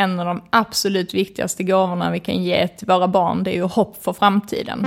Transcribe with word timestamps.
en 0.00 0.20
av 0.20 0.26
de 0.26 0.42
absolut 0.50 1.14
viktigaste 1.14 1.62
gåvorna 1.62 2.10
vi 2.10 2.20
kan 2.20 2.42
ge 2.42 2.68
till 2.68 2.86
våra 2.86 3.08
barn, 3.08 3.42
det 3.42 3.50
är 3.50 3.54
ju 3.54 3.62
hopp 3.62 4.02
för 4.02 4.12
framtiden. 4.12 4.86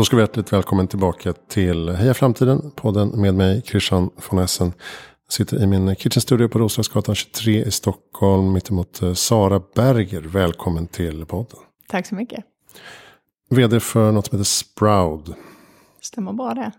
Då 0.00 0.04
ska 0.04 0.16
vi 0.16 0.22
hjärtligt 0.22 0.52
välkommen 0.52 0.88
tillbaka 0.88 1.32
till 1.32 1.88
Heja 1.88 2.14
Framtiden, 2.14 2.70
podden 2.76 3.08
med 3.08 3.34
mig, 3.34 3.62
Christian 3.62 4.10
von 4.30 4.38
Essen. 4.38 4.72
Jag 5.26 5.32
sitter 5.32 5.62
i 5.62 5.66
min 5.66 5.96
kitchen 5.96 6.20
studio 6.20 6.48
på 6.48 6.58
Roslagsgatan 6.58 7.14
23 7.14 7.64
i 7.64 7.70
Stockholm, 7.70 8.52
mittemot 8.52 9.02
eh, 9.02 9.14
Sara 9.14 9.62
Berger. 9.74 10.20
Välkommen 10.20 10.86
till 10.86 11.26
podden. 11.26 11.58
Tack 11.88 12.06
så 12.06 12.14
mycket. 12.14 12.44
Vd 13.50 13.80
för 13.80 14.12
något 14.12 14.26
som 14.26 14.38
heter 14.38 14.44
Sproud. 14.44 15.34
Stämmer 16.00 16.32
bra 16.32 16.54
det. 16.54 16.72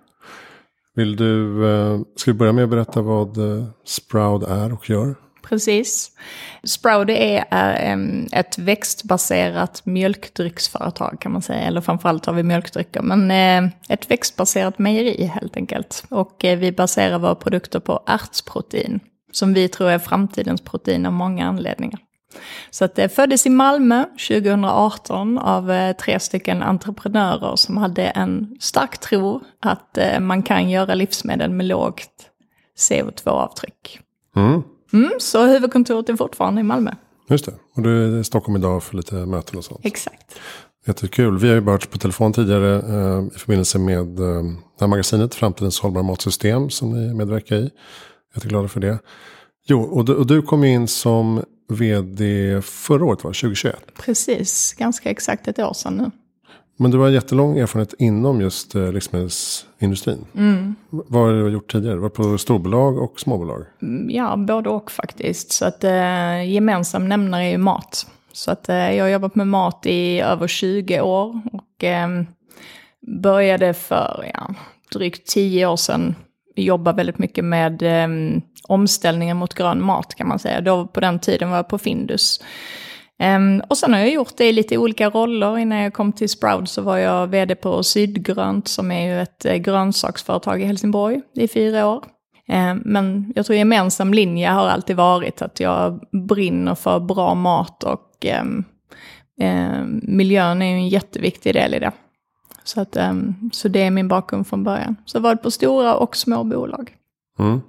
Vill 0.96 1.16
du, 1.16 1.66
eh, 1.70 2.00
ska 2.16 2.32
vi 2.32 2.38
börja 2.38 2.54
med 2.54 2.64
att 2.64 2.70
berätta 2.70 3.02
vad 3.02 3.38
eh, 3.38 3.66
Sproud 3.86 4.44
är 4.44 4.74
och 4.74 4.90
gör? 4.90 5.16
Precis. 5.42 6.12
Sproudy 6.64 7.14
är, 7.14 7.46
är 7.50 7.94
um, 7.94 8.28
ett 8.32 8.58
växtbaserat 8.58 9.86
mjölkdrycksföretag 9.86 11.18
kan 11.20 11.32
man 11.32 11.42
säga. 11.42 11.60
Eller 11.60 11.82
framförallt 11.82 12.26
har 12.26 12.34
vi 12.34 12.44
mjölkdrycker. 12.44 13.02
Men 13.02 13.32
eh, 13.32 13.72
ett 13.90 14.12
växtbaserat 14.12 14.80
mejeri 14.80 15.26
helt 15.26 15.58
enkelt. 15.58 16.04
Och 16.10 16.46
eh, 16.46 16.58
vi 16.58 16.72
baserar 16.72 17.20
våra 17.20 17.36
produkter 17.36 17.80
på 17.80 18.04
ärtsprotein. 18.08 19.00
Som 19.32 19.54
vi 19.54 19.68
tror 19.68 19.90
är 19.90 20.00
framtidens 20.00 20.62
protein 20.62 21.06
av 21.06 21.14
många 21.14 21.46
anledningar. 21.46 22.00
Så 22.70 22.86
att 22.86 22.96
det 22.96 23.10
föddes 23.10 23.46
i 23.46 23.50
Malmö 23.50 24.06
2018 24.28 25.38
av 25.38 25.72
eh, 25.72 25.96
tre 25.96 26.20
stycken 26.20 26.64
entreprenörer 26.64 27.56
som 27.56 27.78
hade 27.78 28.04
en 28.04 28.58
stark 28.60 28.98
tro 28.98 29.42
att 29.60 29.98
eh, 29.98 30.20
man 30.20 30.44
kan 30.44 30.70
göra 30.70 30.96
livsmedel 30.96 31.52
med 31.52 31.66
lågt 31.66 32.30
CO2-avtryck. 32.78 34.00
Mm. 34.36 34.64
Mm, 34.94 35.12
så 35.20 35.46
huvudkontoret 35.46 36.10
är 36.10 36.16
fortfarande 36.16 36.62
i 36.62 36.64
Malmö. 36.64 36.92
Just 37.30 37.46
det, 37.46 37.54
och 37.76 37.82
du 37.82 38.18
är 38.18 38.20
i 38.20 38.24
Stockholm 38.24 38.56
idag 38.56 38.84
för 38.84 38.98
lite 38.98 39.16
möten 39.16 39.58
och 39.58 39.66
sånt. 39.66 39.80
Exakt. 39.84 40.40
Jättekul. 40.86 41.38
Vi 41.38 41.48
har 41.48 41.56
ju 41.56 41.62
varit 41.62 41.90
på 41.92 41.98
telefon 41.98 42.34
tidigare 42.34 42.76
eh, 42.76 43.36
i 43.36 43.40
förbindelse 43.40 43.80
med 43.80 44.20
eh, 44.20 44.44
det 44.78 44.80
här 44.80 44.88
magasinet 44.88 45.36
Framtidens 45.36 45.80
hållbara 45.80 46.04
matsystem 46.04 46.70
som 46.70 46.92
ni 46.92 47.14
medverkar 47.14 47.56
i. 47.56 47.70
Jätteglada 48.36 48.68
för 48.68 48.80
det. 48.80 49.00
Jo, 49.66 49.82
och 49.82 50.06
du, 50.06 50.16
och 50.16 50.28
du 50.28 50.42
kom 50.42 50.64
in 50.64 50.88
som 50.88 51.44
vd 51.70 52.62
förra 52.62 53.06
året, 53.06 53.24
va? 53.24 53.28
2021? 53.28 53.76
Precis, 53.98 54.74
ganska 54.74 55.10
exakt 55.10 55.48
ett 55.48 55.60
år 55.60 55.74
sedan 55.74 55.98
nu. 55.98 56.12
Men 56.82 56.92
du 56.92 56.98
har 56.98 57.10
jättelång 57.10 57.58
erfarenhet 57.58 57.94
inom 58.00 58.42
just 58.42 58.76
eh, 58.76 58.92
livsmedelsindustrin. 58.92 60.26
Mm. 60.36 60.76
Vad 60.90 61.22
har 61.22 61.34
du 61.34 61.50
gjort 61.50 61.72
tidigare? 61.72 61.96
Var 61.96 62.10
på 62.10 62.38
storbolag 62.38 62.98
och 62.98 63.20
småbolag? 63.20 63.66
Mm, 63.82 64.10
Ja, 64.10 64.36
både 64.38 64.70
och 64.70 64.92
faktiskt. 64.92 65.52
Så 65.52 65.66
att 65.66 65.84
eh, 65.84 66.52
gemensam 66.52 67.10
nämnare 67.10 67.44
är 67.44 67.50
ju 67.50 67.58
mat. 67.58 68.08
Så 68.32 68.52
att 68.52 68.70
eh, 68.70 68.96
jag 68.96 69.06
har 69.06 69.10
jobbat 69.10 69.36
med 69.36 69.48
mat 69.48 69.86
i 69.86 70.20
över 70.20 70.48
20 70.48 71.02
år. 71.02 71.42
Och 71.52 71.84
eh, 71.84 72.10
började 73.22 73.74
för 73.74 74.32
ja, 74.34 74.54
drygt 74.94 75.28
10 75.28 75.66
år 75.68 75.76
sedan 75.76 76.16
jobba 76.56 76.94
väldigt 76.94 77.18
mycket 77.18 77.46
med 77.46 77.82
eh, 77.84 78.08
omställningen 78.68 79.38
mot 79.38 79.54
grön 79.54 79.84
mat 79.84 80.16
kan 80.16 80.28
man 80.28 80.40
säga. 80.40 80.62
Då 80.62 80.88
på 80.88 81.00
den 81.00 81.20
tiden 81.20 81.50
var 81.50 81.58
jag 81.58 81.68
på 81.68 81.78
Findus. 81.78 82.40
Ehm, 83.22 83.62
och 83.70 83.78
sen 83.78 83.94
har 83.94 84.00
jag 84.00 84.14
gjort 84.14 84.38
det 84.38 84.50
i 84.50 84.54
lite 84.54 84.78
olika 84.78 85.10
roller. 85.10 85.58
Innan 85.58 85.78
jag 85.78 85.94
kom 85.94 86.12
till 86.12 86.30
Sprout 86.30 86.70
så 86.70 86.82
var 86.82 86.98
jag 86.98 87.28
vd 87.28 87.56
på 87.56 87.84
Sydgrönt 87.84 88.68
som 88.68 88.92
är 88.92 89.08
ju 89.08 89.22
ett 89.22 89.46
eh, 89.46 89.56
grönsaksföretag 89.56 90.62
i 90.62 90.66
Helsingborg 90.66 91.22
i 91.34 91.48
fyra 91.48 91.88
år. 91.88 92.06
Ehm, 92.48 92.82
men 92.86 93.34
jag 93.36 93.46
tror 93.46 93.58
gemensam 93.58 94.14
linje 94.14 94.50
har 94.50 94.68
alltid 94.68 94.96
varit 94.96 95.42
att 95.42 95.60
jag 95.60 96.00
brinner 96.12 96.76
för 96.76 97.00
bra 97.00 97.36
mat 97.36 97.84
och 97.84 98.26
ehm, 98.26 98.64
miljön 100.02 100.62
är 100.62 100.66
ju 100.66 100.76
en 100.76 100.90
jätteviktig 100.90 101.54
del 101.54 101.74
i 101.74 101.80
det. 101.80 101.92
Så, 102.64 102.82
att, 102.82 102.98
så 103.52 103.68
det 103.68 103.82
är 103.82 103.92
min 103.92 104.08
bakgrund 104.08 104.48
från 104.48 104.64
början. 104.64 104.96
Så 105.06 105.18
jag 105.18 105.22
har 105.22 105.30
varit 105.30 105.42
på 105.42 105.52
stora 105.52 105.96
och 105.96 106.18
små 106.18 106.44
bolag. 106.44 106.96
Mm. 107.40 107.62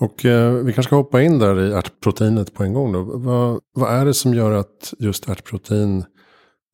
Och 0.00 0.24
eh, 0.24 0.52
vi 0.52 0.72
kanske 0.72 0.88
ska 0.88 0.96
hoppa 0.96 1.22
in 1.22 1.38
där 1.38 1.60
i 1.60 1.72
ärtproteinet 1.72 2.54
på 2.54 2.62
en 2.62 2.72
gång. 2.72 2.92
Då. 2.92 3.02
Vad, 3.02 3.60
vad 3.74 3.94
är 3.94 4.04
det 4.04 4.14
som 4.14 4.34
gör 4.34 4.52
att 4.52 4.94
just 4.98 5.28
ärtprotein 5.28 6.04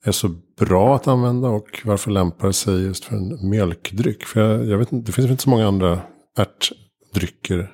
är 0.05 0.13
så 0.13 0.29
bra 0.59 0.97
att 0.97 1.09
använda 1.09 1.49
och 1.49 1.81
varför 1.85 2.11
lämpar 2.11 2.47
det 2.47 2.53
sig 2.53 2.83
just 2.83 3.05
för 3.05 3.17
en 3.17 3.51
mjölkdryck? 3.51 4.25
För 4.25 4.41
jag, 4.41 4.67
jag 4.67 4.79
vet 4.79 4.93
inte, 4.93 5.07
det 5.07 5.13
finns 5.13 5.31
inte 5.31 5.43
så 5.43 5.51
många 5.51 5.69
andra 5.69 6.01
ärtdrycker. 6.39 7.71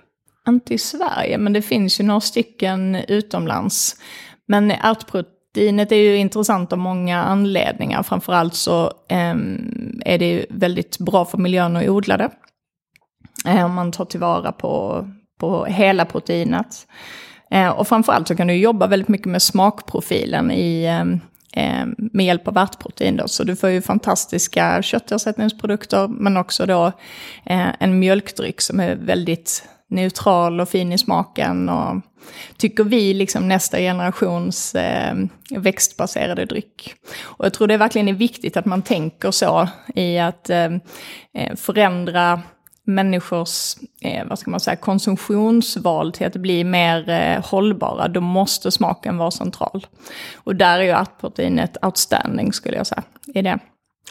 Inte 0.49 0.75
i 0.75 0.79
Sverige, 0.79 1.39
men 1.39 1.53
det 1.53 1.63
finns 1.63 2.01
ju 2.01 2.05
några 2.05 2.21
stycken 2.21 2.95
utomlands. 2.95 3.97
Men 4.49 4.71
ärtproteinet 4.71 5.93
är 5.93 5.97
ju 5.97 6.17
intressant 6.17 6.73
av 6.73 6.79
många 6.79 7.23
anledningar. 7.23 8.03
Framförallt 8.03 8.55
så 8.55 8.85
eh, 9.09 9.35
är 10.05 10.19
det 10.19 10.31
ju 10.31 10.47
väldigt 10.51 10.99
bra 10.99 11.25
för 11.25 11.39
miljön 11.39 11.77
att 11.77 11.89
odla 11.89 12.17
det. 12.17 12.31
Eh, 13.47 13.65
om 13.65 13.75
man 13.75 13.93
tar 13.93 14.05
tillvara 14.05 14.53
på 14.53 15.05
på 15.41 15.65
hela 15.65 16.05
proteinet. 16.05 16.87
Eh, 17.51 17.69
och 17.69 17.89
framförallt 17.89 18.29
så 18.29 18.37
kan 18.37 18.47
du 18.47 18.55
jobba 18.55 18.87
väldigt 18.87 19.09
mycket 19.09 19.27
med 19.27 19.43
smakprofilen 19.43 20.51
i, 20.51 20.85
eh, 20.85 21.01
eh, 21.65 21.87
med 21.97 22.27
hjälp 22.27 22.49
av 22.49 22.57
ärtprotein. 22.57 23.17
Då. 23.17 23.29
Så 23.29 23.45
du 23.45 23.57
får 23.57 23.69
ju 23.69 23.83
fantastiska 23.83 24.83
köttersättningsprodukter 24.83 26.09
men 26.09 26.37
också 26.37 26.67
då 26.67 26.93
en 27.45 27.99
mjölkdryck 27.99 28.61
som 28.61 28.81
är 28.81 28.95
väldigt 28.95 29.65
neutral 29.91 30.61
och 30.61 30.69
fin 30.69 30.93
i 30.93 30.99
smaken. 30.99 31.69
Och 31.69 31.97
tycker 32.57 32.85
vi 32.85 33.15
liksom 33.15 33.49
nästa 33.49 33.79
generations 33.79 34.75
eh, 34.75 35.15
växtbaserade 35.51 36.45
dryck. 36.45 36.95
Och 37.21 37.45
jag 37.45 37.55
tror 37.55 37.69
det 37.69 37.77
verkligen 37.77 38.09
är 38.09 38.13
viktigt 38.13 38.57
att 38.57 38.65
man 38.65 38.83
tänker 38.83 39.31
så 39.31 39.69
i 39.95 40.19
att 40.19 40.51
eh, 40.51 40.71
förändra 41.57 42.43
människors 42.85 43.77
eh, 44.01 44.27
vad 44.29 44.39
ska 44.39 44.51
man 44.51 44.61
säga, 44.61 44.77
konsumtionsval 44.77 46.13
till 46.13 46.27
att 46.27 46.37
bli 46.37 46.65
mer 46.65 47.09
eh, 47.09 47.45
hållbara, 47.45 48.09
då 48.09 48.21
måste 48.21 48.71
smaken 48.71 49.17
vara 49.17 49.31
central. 49.31 49.87
Och 50.35 50.57
där 50.57 50.79
är 50.79 50.83
ju 50.83 50.91
ärtproteinet 50.91 51.77
outstanding 51.85 52.53
skulle 52.53 52.77
jag 52.77 52.87
säga. 52.87 53.03
I 53.35 53.43
det. 53.43 53.59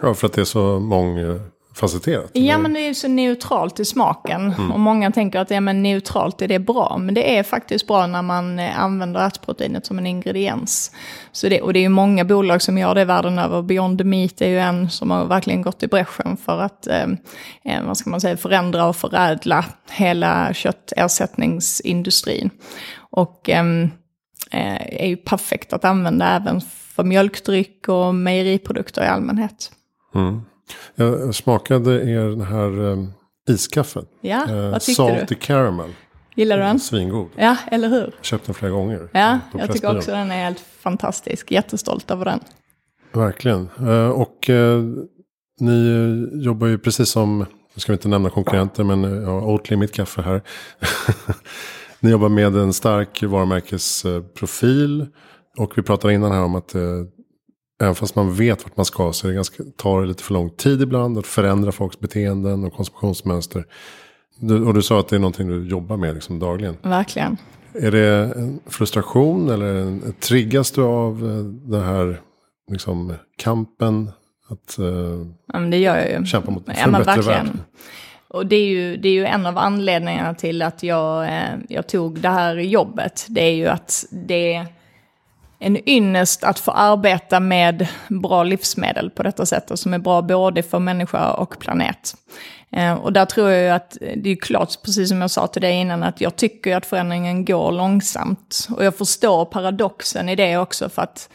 Ja, 0.02 0.14
för 0.14 0.28
att 0.28 0.34
det 0.34 0.42
är 0.42 0.46
så 0.46 0.80
många 0.80 1.40
facetterat? 1.80 2.32
Ja, 2.34 2.58
men 2.58 2.74
det 2.74 2.80
är 2.80 2.88
ju 2.88 2.94
så 2.94 3.08
neutralt 3.08 3.80
i 3.80 3.86
smaken. 3.86 4.54
Mm. 4.58 4.72
Och 4.72 4.80
många 4.80 5.12
tänker 5.12 5.40
att 5.40 5.52
ja, 5.52 5.62
men 5.62 5.84
neutralt 5.84 6.42
är 6.42 6.48
det 6.48 6.60
bra. 6.60 6.98
Men 7.00 7.16
det 7.16 7.38
är 7.38 7.44
faktiskt 7.44 7.88
bra 7.88 8.08
när 8.08 8.22
man 8.22 8.60
eh, 8.60 8.80
använder 8.80 9.20
ärtproteinet 9.20 9.86
som 9.86 9.98
en 9.98 10.08
ingrediens. 10.08 10.92
Så 11.32 11.50
det, 11.50 11.62
och 11.62 11.74
det 11.74 11.80
är 11.80 11.82
ju 11.82 11.90
många 11.90 12.26
bolag 12.26 12.62
som 12.62 12.78
gör 12.78 12.96
det 12.96 13.06
världen 13.06 13.40
över. 13.40 13.62
Beyond 13.62 14.06
Meat 14.06 14.42
är 14.42 14.48
ju 14.48 14.60
en 14.60 14.90
som 14.90 15.12
har 15.12 15.26
verkligen 15.26 15.62
gått 15.62 15.84
i 15.84 15.88
bräschen 15.88 16.38
för 16.38 16.62
att 16.62 16.88
eh, 16.88 17.08
eh 17.64 17.84
vad 17.84 17.98
ska 17.98 18.10
man 18.10 18.22
säga, 18.22 18.38
förändra 18.38 18.86
och 18.86 18.96
förädla 18.96 19.66
hela 19.92 20.54
köttersättningsindustrin. 20.54 22.50
Och 23.12 23.50
eh, 23.50 23.88
är 24.52 25.08
ju 25.08 25.18
perfekt 25.18 25.74
att 25.74 25.86
använda 25.86 26.36
även 26.36 26.62
för 27.00 27.04
mjölkdryck 27.04 27.88
och 27.88 28.16
mejeriprodukter 28.16 29.04
i 29.04 29.08
allmänhet. 29.08 29.72
Mm. 30.16 30.42
Jag 30.96 31.36
smakade 31.36 31.92
er 32.12 32.24
den 32.24 32.42
här 32.42 32.80
um, 32.80 33.14
iskaffen. 33.50 34.06
Ja, 34.22 34.46
uh, 34.50 34.72
vad 34.72 34.82
tyckte 34.82 34.94
Salty 34.94 35.26
du? 35.28 35.36
caramel. 35.36 35.90
Gillar 36.36 36.58
du 36.58 36.64
den? 36.64 36.80
Svingod. 36.80 37.30
Ja, 37.36 37.58
eller 37.72 37.90
hur? 37.90 38.16
Köpt 38.22 38.46
den 38.46 38.56
flera 38.56 38.72
gånger. 38.72 39.10
Ja, 39.12 39.40
jag 39.54 39.74
tycker 39.74 39.98
också 39.98 40.12
den 40.12 40.32
är 40.32 40.44
helt 40.44 40.60
fantastisk. 40.60 41.52
Jättestolt 41.52 42.12
över 42.12 42.26
den. 42.26 42.40
Verkligen. 43.14 43.70
Uh, 43.82 44.10
och 44.10 44.50
uh, 44.50 44.84
ni 45.60 46.28
jobbar 46.34 46.68
ju 46.68 46.78
precis 46.78 47.10
som, 47.10 47.40
nu 47.74 47.80
ska 47.80 47.92
vi 47.92 47.96
inte 47.96 48.08
nämna 48.08 48.30
konkurrenter, 48.30 48.84
men 48.84 49.06
uh, 49.06 49.48
Oatly 49.48 49.76
mitt 49.76 49.94
kaffe 49.94 50.22
här. 50.22 50.42
ni 52.00 52.12
jobbar 52.12 52.30
med 52.30 52.56
en 52.56 52.74
stark 52.74 53.24
varumärkesprofil. 53.24 55.08
Och 55.58 55.78
vi 55.78 55.82
pratade 55.82 56.14
innan 56.14 56.32
här 56.32 56.44
om 56.44 56.56
att 56.56 56.76
Även 57.82 57.96
fast 57.96 58.16
man 58.16 58.34
vet 58.34 58.64
vart 58.64 58.78
man 58.78 58.86
ska 58.86 59.14
så 59.14 59.28
är 59.28 59.30
det 59.30 59.36
ganska, 59.36 59.64
tar 59.76 60.02
det 60.02 60.08
lite 60.08 60.24
för 60.24 60.34
lång 60.34 60.50
tid 60.50 60.82
ibland 60.82 61.18
att 61.18 61.28
förändra 61.28 61.72
folks 61.72 62.00
beteenden 62.00 62.64
och 62.64 62.74
konsumtionsmönster. 62.74 63.66
Du, 64.40 64.66
och 64.66 64.74
du 64.74 64.82
sa 64.82 65.00
att 65.00 65.08
det 65.08 65.16
är 65.16 65.20
någonting 65.20 65.48
du 65.48 65.68
jobbar 65.68 65.98
med 65.98 66.14
liksom 66.14 66.40
dagligen. 66.40 66.78
Verkligen. 66.82 67.38
Är 67.74 67.92
det 67.92 68.34
en 68.36 68.60
frustration 68.66 69.50
eller 69.50 69.76
en, 69.76 70.14
triggas 70.20 70.72
du 70.72 70.84
av 70.84 71.26
eh, 71.26 71.70
den 71.70 71.84
här 71.84 72.22
liksom, 72.72 73.14
kampen 73.38 74.12
att 74.50 74.80
uh, 74.80 75.28
ja, 75.54 75.60
det 75.60 75.78
gör 75.78 75.98
jag 75.98 76.20
ju. 76.20 76.26
kämpa 76.26 76.52
mot 76.52 76.64
ja, 76.66 76.74
en 76.74 76.92
bättre 76.92 77.04
verkligen. 77.04 77.46
värld. 77.46 77.58
Och 78.28 78.46
det 78.46 78.56
är, 78.56 78.66
ju, 78.66 78.98
det 78.98 79.10
är 79.10 79.14
ju 79.14 79.26
en 79.26 79.46
av 79.46 79.58
anledningarna 79.58 80.34
till 80.34 80.62
att 80.62 80.84
jag, 80.84 81.24
eh, 81.24 81.56
jag 81.70 81.88
tog 81.88 82.20
det 82.20 82.30
här 82.30 82.56
jobbet. 82.56 83.26
Det 83.30 83.42
är 83.42 83.54
ju 83.54 83.68
att 83.68 84.06
det 84.12 84.66
en 85.60 85.90
ynnest 85.90 86.44
att 86.44 86.60
få 86.60 86.72
arbeta 86.72 87.40
med 87.40 87.88
bra 88.10 88.44
livsmedel 88.44 89.10
på 89.10 89.24
detta 89.24 89.46
sätt, 89.46 89.72
som 89.80 89.94
är 89.94 90.00
bra 90.00 90.22
både 90.22 90.64
för 90.64 90.80
människa 90.80 91.32
och 91.32 91.60
planet. 91.60 92.16
Eh, 92.72 92.94
och 92.94 93.14
där 93.14 93.26
tror 93.26 93.50
jag 93.50 93.76
att 93.76 93.98
det 94.16 94.30
är 94.30 94.36
klart, 94.36 94.84
precis 94.84 95.10
som 95.10 95.22
jag 95.22 95.32
sa 95.32 95.48
till 95.48 95.62
dig 95.62 95.74
innan, 95.74 96.04
att 96.04 96.22
jag 96.22 96.36
tycker 96.36 96.76
att 96.76 96.86
förändringen 96.86 97.46
går 97.46 97.72
långsamt. 97.72 98.68
Och 98.78 98.86
jag 98.86 98.96
förstår 98.96 99.46
paradoxen 99.46 100.30
i 100.30 100.36
det 100.36 100.58
också, 100.58 100.90
för 100.90 101.02
att 101.02 101.30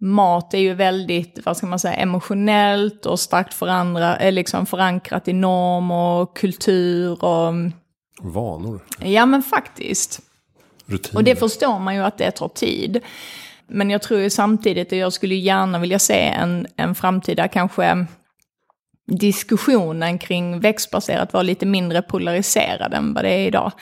mat 0.00 0.54
är 0.54 0.58
ju 0.58 0.74
väldigt, 0.74 1.38
vad 1.44 1.56
ska 1.56 1.66
man 1.66 1.78
säga, 1.78 1.94
emotionellt 1.94 3.06
och 3.06 3.20
starkt 3.20 3.54
förandra, 3.54 4.16
är 4.16 4.32
liksom 4.32 4.66
förankrat 4.66 5.28
i 5.28 5.32
norm 5.32 5.90
och 5.90 6.36
kultur 6.36 7.24
och... 7.24 7.54
Vanor, 8.20 8.80
Ja 9.00 9.26
men 9.26 9.42
faktiskt. 9.42 10.20
rutiner. 10.86 11.16
Och 11.16 11.24
det 11.24 11.36
förstår 11.36 11.78
man 11.78 11.94
ju 11.94 12.02
att 12.02 12.18
det 12.18 12.30
tar 12.30 12.48
tid. 12.48 13.00
Men 13.68 13.90
jag 13.90 14.02
tror 14.02 14.20
ju 14.20 14.30
samtidigt, 14.30 14.92
och 14.92 14.98
jag 14.98 15.12
skulle 15.12 15.34
gärna 15.34 15.78
vilja 15.78 15.98
se 15.98 16.20
en, 16.20 16.66
en 16.76 16.94
framtida 16.94 17.48
kanske 17.48 18.06
diskussionen 19.06 20.18
kring 20.18 20.60
växtbaserat 20.60 21.32
vara 21.32 21.42
lite 21.42 21.66
mindre 21.66 22.02
polariserad 22.02 22.94
än 22.94 23.14
vad 23.14 23.24
det 23.24 23.30
är 23.30 23.46
idag. 23.46 23.72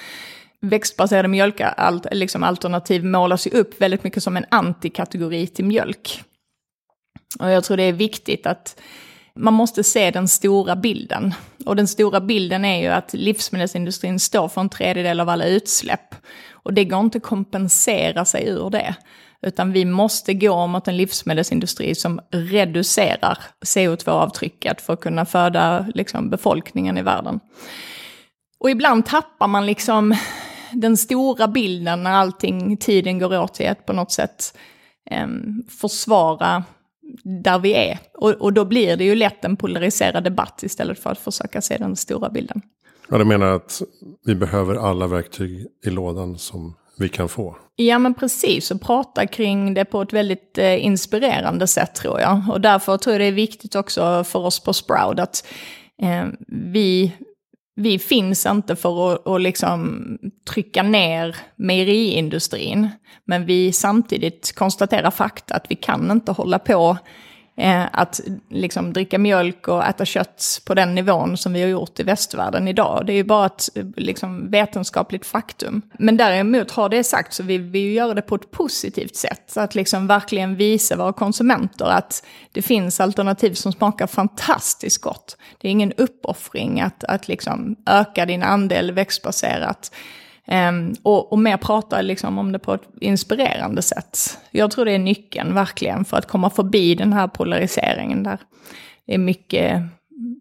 Växtbaserade 0.60 1.28
mjölkalternativ 1.28 2.18
liksom 2.18 2.42
alternativ 2.42 3.04
målas 3.04 3.46
ju 3.46 3.50
upp 3.50 3.80
väldigt 3.80 4.04
mycket 4.04 4.22
som 4.22 4.36
en 4.36 4.44
antikategori 4.48 5.46
till 5.46 5.64
mjölk. 5.64 6.22
Och 7.38 7.50
jag 7.50 7.64
tror 7.64 7.76
det 7.76 7.82
är 7.82 7.92
viktigt 7.92 8.46
att 8.46 8.80
man 9.34 9.54
måste 9.54 9.84
se 9.84 10.10
den 10.10 10.28
stora 10.28 10.76
bilden. 10.76 11.34
Och 11.66 11.76
den 11.76 11.88
stora 11.88 12.20
bilden 12.20 12.64
är 12.64 12.82
ju 12.82 12.88
att 12.88 13.14
livsmedelsindustrin 13.14 14.20
står 14.20 14.48
för 14.48 14.60
en 14.60 14.68
tredjedel 14.68 15.20
av 15.20 15.28
alla 15.28 15.46
utsläpp. 15.46 16.14
Och 16.52 16.72
det 16.74 16.84
går 16.84 17.00
inte 17.00 17.18
att 17.18 17.24
kompensera 17.24 18.24
sig 18.24 18.48
ur 18.48 18.70
det. 18.70 18.94
Utan 19.42 19.72
vi 19.72 19.84
måste 19.84 20.34
gå 20.34 20.66
mot 20.66 20.88
en 20.88 20.96
livsmedelsindustri 20.96 21.94
som 21.94 22.20
reducerar 22.30 23.38
CO2-avtrycket 23.64 24.80
för 24.80 24.92
att 24.92 25.00
kunna 25.00 25.24
föda 25.24 25.86
liksom, 25.94 26.30
befolkningen 26.30 26.98
i 26.98 27.02
världen. 27.02 27.40
Och 28.58 28.70
ibland 28.70 29.06
tappar 29.06 29.46
man 29.46 29.66
liksom 29.66 30.16
den 30.72 30.96
stora 30.96 31.48
bilden 31.48 32.02
när 32.02 32.10
allting, 32.10 32.76
tiden 32.76 33.18
går 33.18 33.38
åt 33.38 33.54
till 33.54 33.68
att 33.68 33.86
på 33.86 33.92
något 33.92 34.12
sätt 34.12 34.58
eh, 35.10 35.26
försvara 35.80 36.64
där 37.24 37.58
vi 37.58 37.74
är. 37.74 37.98
Och, 38.14 38.30
och 38.30 38.52
då 38.52 38.64
blir 38.64 38.96
det 38.96 39.04
ju 39.04 39.14
lätt 39.14 39.44
en 39.44 39.56
polariserad 39.56 40.24
debatt 40.24 40.62
istället 40.62 40.98
för 40.98 41.10
att 41.10 41.18
försöka 41.18 41.60
se 41.60 41.76
den 41.76 41.96
stora 41.96 42.30
bilden. 42.30 42.62
Ja, 43.08 43.18
du 43.18 43.24
menar 43.24 43.46
att 43.46 43.82
vi 44.24 44.34
behöver 44.34 44.74
alla 44.74 45.06
verktyg 45.06 45.66
i 45.84 45.90
lådan 45.90 46.38
som 46.38 46.74
vi 46.98 47.08
kan 47.08 47.28
få? 47.28 47.56
Ja 47.76 47.98
men 47.98 48.14
precis, 48.14 48.70
och 48.70 48.80
prata 48.80 49.26
kring 49.26 49.74
det 49.74 49.84
på 49.84 50.02
ett 50.02 50.12
väldigt 50.12 50.58
eh, 50.58 50.84
inspirerande 50.84 51.66
sätt 51.66 51.94
tror 51.94 52.20
jag. 52.20 52.42
Och 52.50 52.60
därför 52.60 52.96
tror 52.96 53.14
jag 53.14 53.20
det 53.20 53.26
är 53.26 53.32
viktigt 53.32 53.74
också 53.74 54.24
för 54.24 54.38
oss 54.38 54.60
på 54.60 54.72
Sprout 54.72 55.18
att 55.18 55.46
eh, 56.02 56.26
vi, 56.48 57.12
vi 57.76 57.98
finns 57.98 58.46
inte 58.46 58.76
för 58.76 59.14
att, 59.14 59.26
att 59.26 59.40
liksom 59.40 60.02
trycka 60.50 60.82
ner 60.82 61.36
mejeriindustrin. 61.56 62.88
Men 63.24 63.46
vi 63.46 63.72
samtidigt 63.72 64.54
konstaterar 64.54 65.10
fakta 65.10 65.54
att 65.54 65.66
vi 65.68 65.76
kan 65.76 66.10
inte 66.10 66.32
hålla 66.32 66.58
på 66.58 66.96
eh, 67.56 67.84
att 67.92 68.20
liksom 68.50 68.92
dricka 68.92 69.18
mjölk 69.18 69.68
och 69.68 69.84
äta 69.84 70.04
kött 70.04 70.62
på 70.66 70.74
den 70.74 70.94
nivån 70.94 71.36
som 71.36 71.52
vi 71.52 71.62
har 71.62 71.68
gjort 71.68 72.00
i 72.00 72.02
västvärlden 72.02 72.68
idag. 72.68 73.06
Det 73.06 73.12
är 73.12 73.16
ju 73.16 73.24
bara 73.24 73.46
ett 73.46 73.68
eh, 73.74 73.84
liksom, 73.96 74.50
vetenskapligt 74.50 75.26
faktum. 75.26 75.82
Men 75.98 76.16
däremot 76.16 76.70
har 76.70 76.88
det 76.88 77.04
sagt 77.04 77.32
så 77.32 77.42
vill 77.42 77.62
vi 77.62 77.78
ju 77.78 77.92
göra 77.92 78.14
det 78.14 78.22
på 78.22 78.34
ett 78.34 78.50
positivt 78.50 79.16
sätt. 79.16 79.56
Att 79.56 79.74
liksom 79.74 80.06
verkligen 80.06 80.56
visa 80.56 80.96
våra 80.96 81.12
konsumenter 81.12 81.84
att 81.84 82.26
det 82.52 82.62
finns 82.62 83.00
alternativ 83.00 83.54
som 83.54 83.72
smakar 83.72 84.06
fantastiskt 84.06 85.00
gott. 85.00 85.36
Det 85.58 85.68
är 85.68 85.72
ingen 85.72 85.92
uppoffring 85.92 86.80
att, 86.80 87.04
att 87.04 87.28
liksom 87.28 87.76
öka 87.86 88.26
din 88.26 88.42
andel 88.42 88.92
växtbaserat. 88.92 89.90
Um, 90.48 90.94
och, 91.02 91.32
och 91.32 91.38
mer 91.38 91.56
prata 91.56 92.00
liksom 92.00 92.38
om 92.38 92.52
det 92.52 92.58
på 92.58 92.74
ett 92.74 92.82
inspirerande 93.00 93.82
sätt. 93.82 94.38
Jag 94.50 94.70
tror 94.70 94.84
det 94.84 94.92
är 94.92 94.98
nyckeln 94.98 95.54
verkligen 95.54 96.04
för 96.04 96.16
att 96.16 96.26
komma 96.26 96.50
förbi 96.50 96.94
den 96.94 97.12
här 97.12 97.28
polariseringen 97.28 98.22
där. 98.22 98.38
Det 99.06 99.14
är 99.14 99.18
mycket, 99.18 99.82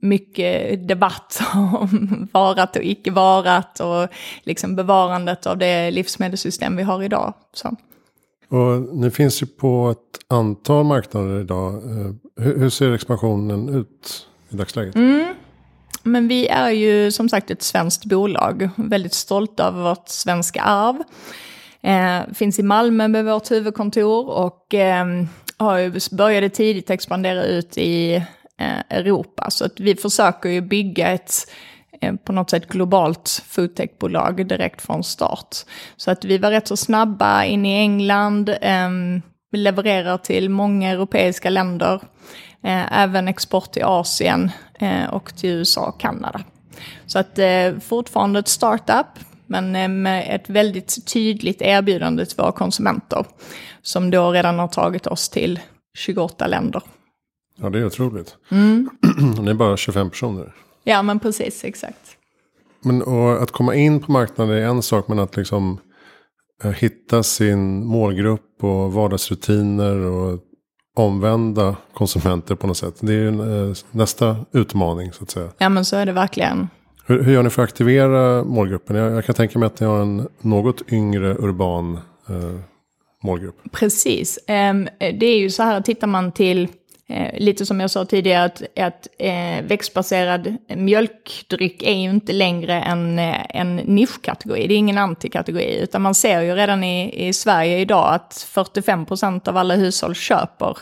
mycket 0.02 0.88
debatt 0.88 1.40
om 1.54 2.28
varat 2.31 2.75
och 2.75 2.84
icke 2.84 3.12
varat 3.12 3.80
och 3.80 4.07
liksom 4.44 4.75
bevarandet 4.75 5.46
av 5.46 5.57
det 5.57 5.92
livsmedelssystem 5.92 6.75
vi 6.75 6.84
har 6.84 7.04
idag. 7.04 7.34
Så. 7.54 7.75
Och 8.50 8.81
ni 8.96 9.12
finns 9.12 9.42
ju 9.44 9.46
på 9.46 9.90
ett 9.92 10.34
antal 10.34 10.86
marknader 10.86 11.40
idag. 11.42 11.74
Eh, 11.74 12.12
Hur, 12.38 12.60
hur 12.60 12.69
ser 12.69 12.92
expansionen 12.94 13.69
ut 13.69 14.28
i 14.50 14.56
dagsläget? 14.56 14.96
Mm. 14.96 15.34
Men 16.07 16.28
vi 16.28 16.48
är 16.48 16.69
ju 16.69 17.12
som 17.12 17.30
sagt 17.30 17.52
ett 17.52 17.63
svenskt 17.63 18.06
bolag, 18.06 18.69
väldigt 18.75 19.13
stolta 19.13 19.63
över 19.63 19.84
vårt 19.84 20.10
svenska 20.10 20.62
arv. 20.62 20.96
Eh, 21.81 22.34
finns 22.34 22.60
i 22.60 22.63
Malmö 22.63 23.07
med 23.07 23.25
vårt 23.25 23.52
huvudkontor 23.52 24.30
och 24.30 24.74
eh, 24.74 25.06
har 25.57 25.78
ju 25.78 26.00
började 26.12 26.50
tidigt 26.50 26.90
expandera 26.90 27.44
ut 27.44 27.78
i 27.78 28.16
eh, 28.60 28.80
Europa. 28.90 29.50
Så 29.50 29.66
att 29.66 29.80
vi 29.80 29.96
försöker 29.96 30.50
ju 30.50 30.62
bygga 30.62 31.07
ett 31.07 31.34
eh, 32.02 32.16
på 32.16 32.34
något 32.34 32.50
sätt 32.50 32.68
globalt 32.68 33.44
foodtechbolag 33.48 34.48
direkt 34.48 34.81
från 34.81 35.04
start. 35.04 35.56
Så 35.98 36.12
att 36.12 36.25
vi 36.25 36.38
var 36.38 36.51
rätt 36.51 36.68
så 36.68 36.78
snabba 36.78 37.44
in 37.46 37.66
i 37.66 37.74
England, 37.74 38.50
eh, 38.50 38.90
vi 39.51 39.58
levererar 39.58 40.18
till 40.18 40.50
många 40.50 40.90
europeiska 40.90 41.50
länder, 41.50 42.01
även 42.71 43.27
export 43.27 43.71
till 43.71 43.83
Asien 43.83 44.51
eh, 44.79 45.06
och 45.13 45.35
till 45.35 45.50
USA 45.50 45.88
och 45.88 46.00
Kanada. 46.00 46.41
Så 47.06 47.19
att 47.19 47.39
eh, 47.39 47.79
fortfarande 47.81 48.39
ett 48.39 48.47
startup, 48.47 49.07
men 49.47 49.75
eh, 49.75 49.88
med 49.88 50.35
ett 50.35 50.50
väldigt 50.50 51.07
tydligt 51.13 51.62
erbjudande 51.62 52.25
till 52.25 52.38
våra 52.38 52.51
konsumenter. 52.51 53.25
Som 53.81 54.12
då 54.12 54.31
redan 54.31 54.59
har 54.59 54.67
tagit 54.67 55.07
oss 55.07 55.29
till 55.29 55.59
28 55.97 56.47
länder. 56.47 56.81
Ja, 57.57 57.69
det 57.69 57.79
är 57.79 57.85
otroligt. 57.85 58.35
Mm. 58.51 58.89
Ni 59.39 59.50
är 59.50 59.53
bara 59.53 59.77
25 59.77 60.09
personer. 60.09 60.53
Ja, 60.83 61.01
men 61.01 61.19
precis, 61.19 61.63
exakt. 61.63 62.17
Men 62.84 63.01
att 63.41 63.51
komma 63.51 63.75
in 63.75 64.00
på 64.00 64.12
marknaden 64.12 64.57
är 64.57 64.62
en 64.62 64.81
sak, 64.81 65.07
men 65.07 65.19
att 65.19 65.38
liksom 65.38 65.79
eh, 66.63 66.72
hitta 66.72 67.24
sin 67.24 67.86
målgrupp 67.86 68.63
och 68.63 68.93
vardagsrutiner 68.93 69.98
och 69.98 70.39
omvända 70.96 71.75
konsumenter 71.94 72.56
på 72.56 72.68
något 72.68 72.78
sätt. 72.78 72.96
Det 73.00 73.14
är 73.14 73.18
ju 73.18 73.28
eh, 73.70 73.75
nästa 73.92 74.38
utmaning 74.52 75.12
så 75.14 75.24
att 75.24 75.30
säga. 75.32 75.50
Ja, 75.58 75.70
men 75.70 75.86
så 75.86 75.96
är 75.96 76.06
det 76.06 76.12
verkligen. 76.12 76.68
Hur, 77.06 77.24
hur 77.24 77.34
gör 77.34 77.44
ni 77.44 77.50
för 77.50 77.64
att 77.64 77.70
aktivera 77.70 78.44
målgruppen? 78.44 78.96
Jag, 78.96 79.12
jag 79.12 79.25
kan 79.25 79.36
tänka 79.36 79.60
mig 79.60 79.68
att 79.68 79.80
ni 79.80 79.86
har 79.88 80.02
en 80.02 80.28
något 80.42 80.92
yngre 80.92 81.36
urban 81.40 81.94
eh, 82.30 82.60
målgrupp. 83.24 83.56
Precis. 83.72 84.40
Ehm, 84.48 84.88
Det 85.00 85.25
är 85.25 85.38
ju 85.38 85.50
så 85.50 85.64
här, 85.64 85.82
tittar 85.82 86.08
man 86.08 86.32
till, 86.32 86.68
eh, 87.09 87.39
lite 87.39 87.65
som 87.65 87.79
jag 87.79 87.91
sa 87.91 88.05
tidigare, 88.05 88.43
att, 88.43 88.62
att 88.79 89.07
eh, 89.17 89.62
växtbaserad 89.63 90.55
mjölkdryck 90.67 91.83
är 91.83 91.93
ju 91.93 92.09
inte 92.09 92.33
längre 92.33 92.81
en, 92.81 93.19
eh, 93.19 93.45
en 93.50 93.75
nischkategori, 93.75 94.67
det 94.67 94.74
är 94.74 94.77
ingen 94.77 94.97
antikategori, 94.97 95.79
utan 95.79 96.01
man 96.01 96.15
ser 96.15 96.41
ju 96.41 96.55
redan 96.55 96.83
i, 96.83 97.27
i 97.27 97.33
Sverige 97.33 97.79
idag 97.79 98.13
att 98.13 98.33
45% 98.33 99.50
av 99.50 99.57
alla 99.57 99.75
hushåll 99.75 100.15
köper 100.15 100.77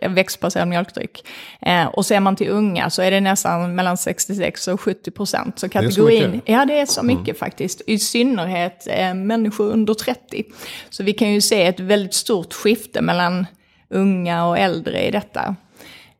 en 0.00 0.14
växtbaserad 0.14 0.68
mjölkdryck. 0.68 1.28
Eh, 1.60 1.86
och 1.86 2.06
ser 2.06 2.20
man 2.20 2.36
till 2.36 2.48
unga 2.48 2.90
så 2.90 3.02
är 3.02 3.10
det 3.10 3.20
nästan 3.20 3.74
mellan 3.74 3.96
66 3.96 4.68
och 4.68 4.80
70 4.80 5.10
procent. 5.10 5.58
Så 5.58 5.66
så 5.66 5.72
kategorin, 5.72 6.30
mycket. 6.30 6.48
ja 6.48 6.64
det 6.64 6.80
är 6.80 6.86
så 6.86 7.02
mycket 7.02 7.38
faktiskt. 7.38 7.82
I 7.86 7.98
synnerhet 7.98 8.86
eh, 8.90 9.14
människor 9.14 9.70
under 9.70 9.94
30. 9.94 10.44
Så 10.90 11.02
vi 11.02 11.12
kan 11.12 11.32
ju 11.32 11.40
se 11.40 11.66
ett 11.66 11.80
väldigt 11.80 12.14
stort 12.14 12.52
skifte 12.52 13.00
mellan 13.00 13.46
unga 13.90 14.46
och 14.46 14.58
äldre 14.58 15.06
i 15.06 15.10
detta. 15.10 15.56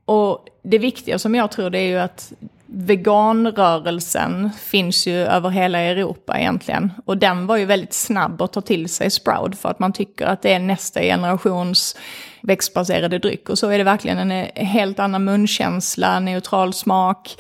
Och 0.05 0.47
det 0.63 0.79
viktiga 0.79 1.19
som 1.19 1.35
jag 1.35 1.51
tror 1.51 1.71
det 1.71 1.79
är 1.79 1.89
ju 1.89 1.99
att 1.99 2.33
veganrörelsen 2.71 4.51
finns 4.59 5.07
ju 5.07 5.17
över 5.17 5.51
hela 5.51 5.79
Europa 5.79 6.39
egentligen. 6.39 6.93
Och 7.05 7.19
den 7.19 7.47
var 7.47 7.57
ju 7.57 7.65
väldigt 7.65 7.93
snabb 7.93 8.43
att 8.43 8.53
ta 8.53 8.61
till 8.61 8.89
sig 8.89 9.11
Sproud 9.11 9.59
för 9.59 9.69
att 9.69 9.79
man 9.79 9.93
tycker 9.93 10.27
att 10.27 10.43
det 10.43 10.53
är 10.53 10.59
nästa 10.59 11.01
generations 11.01 11.97
växtbaserade 12.43 13.19
dryck. 13.19 13.49
Och 13.49 13.59
så 13.59 13.69
är 13.69 13.79
det 13.79 13.85
verkligen 13.85 14.31
en 14.31 14.47
helt 14.55 14.99
annan 14.99 15.25
munkänsla, 15.25 16.21
neutral 16.21 16.73
smak. 16.73 17.37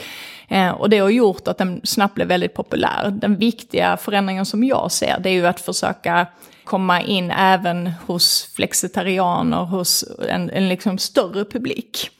Eh, 0.48 0.70
och 0.70 0.90
det 0.90 0.98
har 0.98 1.10
gjort 1.10 1.48
att 1.48 1.58
den 1.58 1.80
snabbt 1.84 2.14
blev 2.14 2.28
väldigt 2.28 2.54
populär. 2.54 3.10
Den 3.10 3.36
viktiga 3.36 3.96
förändringen 3.96 4.46
som 4.46 4.64
jag 4.64 4.92
ser 4.92 5.18
det 5.20 5.30
är 5.30 5.34
ju 5.34 5.46
att 5.46 5.60
försöka 5.60 6.26
komma 6.68 7.02
in 7.02 7.30
även 7.30 7.90
hos 8.06 8.52
flexitarianer, 8.54 9.64
hos 9.64 10.04
en, 10.28 10.50
en 10.50 10.68
liksom 10.68 10.98
större 10.98 11.44
publik. 11.44 12.10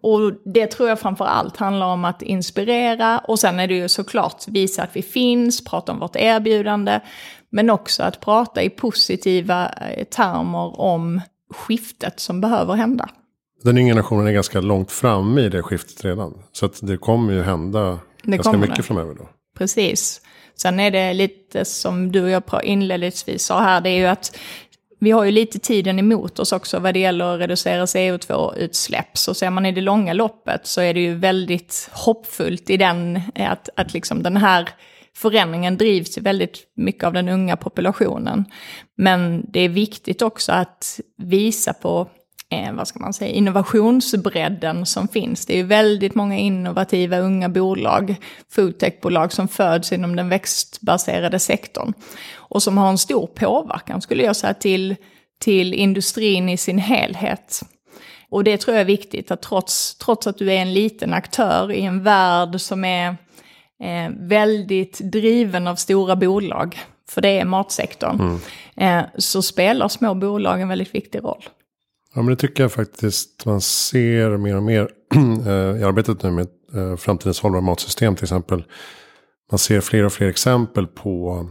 Och 0.00 0.32
det 0.44 0.66
tror 0.66 0.88
jag 0.88 1.00
framför 1.00 1.24
allt 1.24 1.56
handlar 1.56 1.86
om 1.86 2.04
att 2.04 2.22
inspirera 2.22 3.18
och 3.18 3.38
sen 3.38 3.60
är 3.60 3.68
det 3.68 3.74
ju 3.74 3.88
såklart 3.88 4.48
visa 4.48 4.82
att 4.82 4.96
vi 4.96 5.02
finns, 5.02 5.64
prata 5.64 5.92
om 5.92 5.98
vårt 5.98 6.16
erbjudande, 6.16 7.00
men 7.50 7.70
också 7.70 8.02
att 8.02 8.20
prata 8.20 8.62
i 8.62 8.70
positiva 8.70 9.68
eh, 9.68 10.04
termer 10.04 10.80
om 10.80 11.20
skiftet 11.50 12.20
som 12.20 12.40
behöver 12.40 12.74
hända. 12.74 13.08
Den 13.62 13.78
yngre 13.78 13.90
generationen 13.90 14.26
är 14.26 14.32
ganska 14.32 14.60
långt 14.60 14.92
framme 14.92 15.40
i 15.40 15.48
det 15.48 15.62
skiftet 15.62 16.04
redan. 16.04 16.42
Så 16.52 16.66
att 16.66 16.78
det 16.82 16.96
kommer 16.96 17.32
ju 17.32 17.42
hända 17.42 17.98
det 18.22 18.36
ganska 18.36 18.56
mycket 18.56 18.76
det. 18.76 18.82
framöver 18.82 19.14
då. 19.14 19.28
Precis. 19.58 20.20
Sen 20.62 20.80
är 20.80 20.90
det 20.90 21.12
lite 21.12 21.64
som 21.64 22.12
du 22.12 22.22
och 22.22 22.30
jag 22.30 22.64
inledningsvis 22.64 23.44
sa 23.44 23.60
här, 23.60 23.80
det 23.80 23.90
är 23.90 23.96
ju 23.96 24.06
att 24.06 24.38
vi 25.00 25.10
har 25.10 25.24
ju 25.24 25.30
lite 25.30 25.58
tiden 25.58 25.98
emot 25.98 26.38
oss 26.38 26.52
också 26.52 26.78
vad 26.78 26.94
det 26.94 27.00
gäller 27.00 27.34
att 27.34 27.40
reducera 27.40 27.84
CO2-utsläpp. 27.84 29.18
Så 29.18 29.34
ser 29.34 29.50
man 29.50 29.66
i 29.66 29.72
det 29.72 29.80
långa 29.80 30.12
loppet 30.12 30.66
så 30.66 30.80
är 30.80 30.94
det 30.94 31.00
ju 31.00 31.14
väldigt 31.14 31.88
hoppfullt 31.92 32.70
i 32.70 32.76
den, 32.76 33.20
att, 33.34 33.68
att 33.76 33.94
liksom 33.94 34.22
den 34.22 34.36
här 34.36 34.68
förändringen 35.16 35.76
drivs 35.76 36.18
väldigt 36.18 36.58
mycket 36.74 37.04
av 37.04 37.12
den 37.12 37.28
unga 37.28 37.56
populationen. 37.56 38.44
Men 38.96 39.44
det 39.48 39.60
är 39.60 39.68
viktigt 39.68 40.22
också 40.22 40.52
att 40.52 41.00
visa 41.16 41.72
på 41.72 42.08
eh, 42.50 42.72
vad 42.72 42.88
ska 42.88 42.98
man 42.98 43.12
säga, 43.12 43.32
innovationsbredden 43.32 44.86
som 44.86 45.08
finns. 45.08 45.46
Det 45.46 45.52
är 45.52 45.56
ju 45.56 45.62
väldigt 45.62 46.14
många 46.14 46.38
innovativa 46.38 47.18
unga 47.18 47.48
bolag, 47.48 48.14
foodtechbolag 48.50 49.32
som 49.32 49.48
föds 49.48 49.92
inom 49.92 50.16
den 50.16 50.28
växtbaserade 50.28 51.38
sektorn. 51.38 51.92
Och 52.34 52.62
som 52.62 52.78
har 52.78 52.88
en 52.88 52.98
stor 52.98 53.26
påverkan, 53.26 54.00
skulle 54.00 54.22
jag 54.22 54.36
säga, 54.36 54.54
till, 54.54 54.96
till 55.40 55.74
industrin 55.74 56.48
i 56.48 56.56
sin 56.56 56.78
helhet. 56.78 57.62
Och 58.30 58.44
det 58.44 58.56
tror 58.56 58.74
jag 58.74 58.80
är 58.80 58.86
viktigt, 58.86 59.30
att 59.30 59.42
trots, 59.42 59.94
trots 59.94 60.26
att 60.26 60.38
du 60.38 60.52
är 60.52 60.58
en 60.58 60.74
liten 60.74 61.14
aktör 61.14 61.72
i 61.72 61.82
en 61.82 62.02
värld 62.02 62.60
som 62.60 62.84
är 62.84 63.08
eh, 63.82 64.10
väldigt 64.16 64.98
driven 64.98 65.66
av 65.66 65.76
stora 65.76 66.16
bolag, 66.16 66.78
för 67.08 67.20
det 67.20 67.28
är 67.28 67.44
matsektorn, 67.44 68.20
mm. 68.20 68.40
eh, 68.76 69.06
så 69.18 69.42
spelar 69.42 69.88
små 69.88 70.14
bolag 70.14 70.60
en 70.60 70.68
väldigt 70.68 70.94
viktig 70.94 71.24
roll. 71.24 71.48
Ja, 72.18 72.22
men 72.22 72.30
det 72.34 72.36
tycker 72.36 72.64
jag 72.64 72.72
faktiskt 72.72 73.46
man 73.46 73.60
ser 73.60 74.36
mer 74.36 74.56
och 74.56 74.62
mer 74.62 74.88
eh, 75.46 75.80
i 75.80 75.84
arbetet 75.84 76.22
nu 76.22 76.30
med 76.30 76.46
eh, 76.74 76.96
framtidens 76.96 77.40
hållbara 77.40 77.62
matsystem 77.62 78.14
till 78.14 78.24
exempel. 78.24 78.64
Man 79.50 79.58
ser 79.58 79.80
fler 79.80 80.04
och 80.04 80.12
fler 80.12 80.28
exempel 80.28 80.86
på 80.86 81.46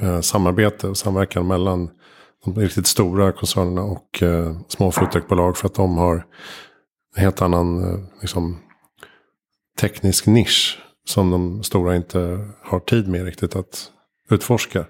eh, 0.00 0.20
samarbete 0.20 0.88
och 0.88 0.96
samverkan 0.96 1.46
mellan 1.46 1.90
de 2.44 2.54
riktigt 2.60 2.86
stora 2.86 3.32
koncernerna 3.32 3.82
och 3.82 4.22
små 4.68 4.92
foodtechbolag 4.92 5.56
för 5.56 5.66
att 5.66 5.74
de 5.74 5.96
har 5.96 6.26
en 7.16 7.22
helt 7.22 7.42
annan 7.42 7.82
liksom, 8.20 8.58
teknisk 9.80 10.26
nisch 10.26 10.78
som 11.08 11.30
de 11.30 11.62
stora 11.62 11.96
inte 11.96 12.48
har 12.62 12.80
tid 12.80 13.08
med 13.08 13.24
riktigt 13.24 13.56
att 13.56 13.90
utforska. 14.30 14.84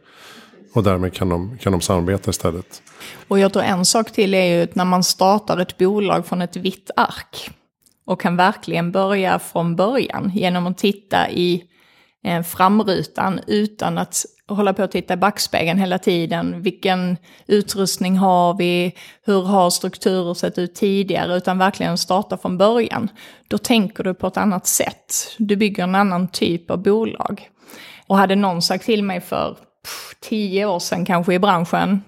Och 0.73 0.83
därmed 0.83 1.15
kan 1.15 1.29
de, 1.29 1.59
kan 1.59 1.73
de 1.73 1.81
samarbeta 1.81 2.31
istället. 2.31 2.83
Och 3.29 3.39
jag 3.39 3.53
tror 3.53 3.63
en 3.63 3.85
sak 3.85 4.13
till 4.13 4.35
är 4.35 4.45
ju 4.45 4.63
att 4.63 4.75
när 4.75 4.85
man 4.85 5.05
startar 5.05 5.59
ett 5.59 5.79
bolag 5.79 6.27
från 6.27 6.43
ett 6.43 6.57
vitt 6.57 6.91
ark 6.97 7.51
och 8.07 8.21
kan 8.21 8.37
verkligen 8.37 8.93
börja 8.93 9.39
från 9.39 9.77
början 9.77 10.31
genom 10.35 10.67
att 10.67 10.79
titta 10.79 11.31
i 11.31 11.65
eh, 12.25 12.43
framrutan 12.43 13.41
utan 13.47 13.99
att 13.99 14.25
hålla 14.49 14.75
på 14.75 14.83
att 14.83 14.91
titta 14.91 15.15
i 15.15 15.17
backspegeln 15.17 15.79
hela 15.79 15.99
tiden. 15.99 16.63
Vilken 16.63 17.17
utrustning 17.47 18.17
har 18.17 18.55
vi? 18.55 18.95
Hur 19.25 19.43
har 19.43 19.71
strukturer 19.71 20.35
sett 20.35 20.59
ut 20.59 20.75
tidigare? 20.75 21.37
Utan 21.37 21.59
verkligen 21.59 21.99
starta 21.99 22.37
från 22.37 22.59
början. 22.59 23.09
Då 23.49 23.59
tänker 23.59 24.05
du 24.05 24.15
på 24.15 24.27
ett 24.27 24.37
annat 24.37 24.67
sätt. 24.67 25.15
Du 25.39 25.57
bygger 25.57 25.83
en 25.83 25.95
annan 25.95 26.29
typ 26.29 26.71
av 26.71 26.83
bolag. 26.83 27.49
Och 28.07 28.17
hade 28.17 28.37
någon 28.37 28.63
sagt 28.63 28.85
till 28.85 29.03
mig 29.03 29.21
för 29.21 29.57
tio 30.21 30.67
år 30.67 30.79
sedan 30.79 31.05
kanske 31.05 31.35
i 31.35 31.39
branschen 31.39 32.03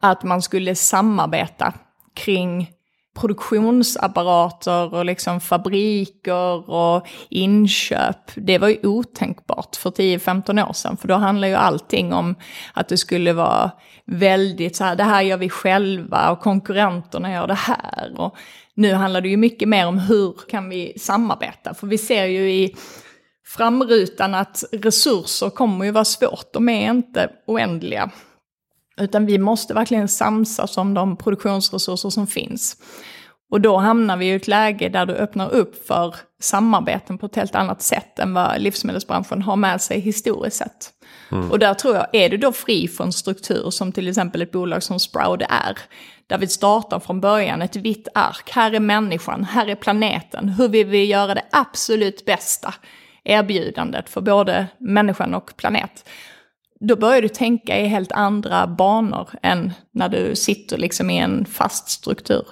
att 0.00 0.22
man 0.22 0.42
skulle 0.42 0.74
samarbeta 0.74 1.72
kring 2.14 2.70
produktionsapparater 3.14 4.94
och 4.94 5.04
liksom 5.04 5.40
fabriker 5.40 6.70
och 6.70 7.06
inköp. 7.30 8.30
Det 8.34 8.58
var 8.58 8.68
ju 8.68 8.78
otänkbart 8.82 9.76
för 9.76 9.90
10-15 9.90 10.68
år 10.68 10.72
sedan, 10.72 10.96
för 10.96 11.08
då 11.08 11.14
handlar 11.14 11.48
ju 11.48 11.54
allting 11.54 12.12
om 12.12 12.34
att 12.74 12.88
det 12.88 12.96
skulle 12.96 13.32
vara 13.32 13.70
väldigt 14.06 14.76
så 14.76 14.84
här, 14.84 14.96
det 14.96 15.04
här 15.04 15.22
gör 15.22 15.36
vi 15.36 15.48
själva 15.48 16.30
och 16.30 16.40
konkurrenterna 16.40 17.32
gör 17.32 17.46
det 17.46 17.54
här. 17.54 18.12
Och 18.16 18.36
nu 18.74 18.94
handlar 18.94 19.20
det 19.20 19.28
ju 19.28 19.36
mycket 19.36 19.68
mer 19.68 19.86
om 19.86 19.98
hur 19.98 20.34
kan 20.50 20.68
vi 20.68 20.98
samarbeta, 20.98 21.74
för 21.74 21.86
vi 21.86 21.98
ser 21.98 22.24
ju 22.24 22.50
i 22.52 22.76
framrutan 23.46 24.34
att 24.34 24.64
resurser 24.72 25.50
kommer 25.50 25.84
ju 25.84 25.90
vara 25.90 26.04
svårt, 26.04 26.52
de 26.52 26.68
är 26.68 26.90
inte 26.90 27.30
oändliga. 27.46 28.10
Utan 28.96 29.26
vi 29.26 29.38
måste 29.38 29.74
verkligen 29.74 30.08
samsas 30.08 30.76
om 30.76 30.94
de 30.94 31.16
produktionsresurser 31.16 32.10
som 32.10 32.26
finns. 32.26 32.76
Och 33.50 33.60
då 33.60 33.76
hamnar 33.76 34.16
vi 34.16 34.26
i 34.26 34.34
ett 34.34 34.48
läge 34.48 34.88
där 34.88 35.06
du 35.06 35.12
öppnar 35.12 35.50
upp 35.54 35.86
för 35.86 36.14
samarbeten 36.40 37.18
på 37.18 37.26
ett 37.26 37.36
helt 37.36 37.54
annat 37.54 37.82
sätt 37.82 38.18
än 38.18 38.34
vad 38.34 38.60
livsmedelsbranschen 38.60 39.42
har 39.42 39.56
med 39.56 39.80
sig 39.80 40.00
historiskt 40.00 40.56
sett. 40.56 40.90
Mm. 41.32 41.50
Och 41.50 41.58
där 41.58 41.74
tror 41.74 41.94
jag, 41.94 42.06
är 42.12 42.28
du 42.28 42.36
då 42.36 42.52
fri 42.52 42.88
från 42.88 43.12
struktur 43.12 43.70
som 43.70 43.92
till 43.92 44.08
exempel 44.08 44.42
ett 44.42 44.52
bolag 44.52 44.82
som 44.82 45.00
Sprout 45.00 45.42
är, 45.42 45.78
där 46.26 46.38
vi 46.38 46.46
startar 46.46 47.00
från 47.00 47.20
början 47.20 47.62
ett 47.62 47.76
vitt 47.76 48.08
ark, 48.14 48.50
här 48.50 48.72
är 48.72 48.80
människan, 48.80 49.44
här 49.44 49.66
är 49.66 49.74
planeten, 49.74 50.48
hur 50.48 50.68
vill 50.68 50.86
vi 50.86 51.04
göra 51.04 51.34
det 51.34 51.44
absolut 51.50 52.24
bästa 52.24 52.74
erbjudandet 53.24 54.08
för 54.08 54.20
både 54.20 54.66
människan 54.78 55.34
och 55.34 55.56
planet 55.56 56.04
då 56.88 56.96
börjar 56.96 57.22
du 57.22 57.28
tänka 57.28 57.78
i 57.78 57.86
helt 57.86 58.12
andra 58.12 58.66
banor 58.66 59.28
än 59.42 59.72
när 59.94 60.08
du 60.08 60.36
sitter 60.36 60.78
liksom 60.78 61.10
i 61.10 61.18
en 61.18 61.44
fast 61.44 61.88
struktur. 61.88 62.44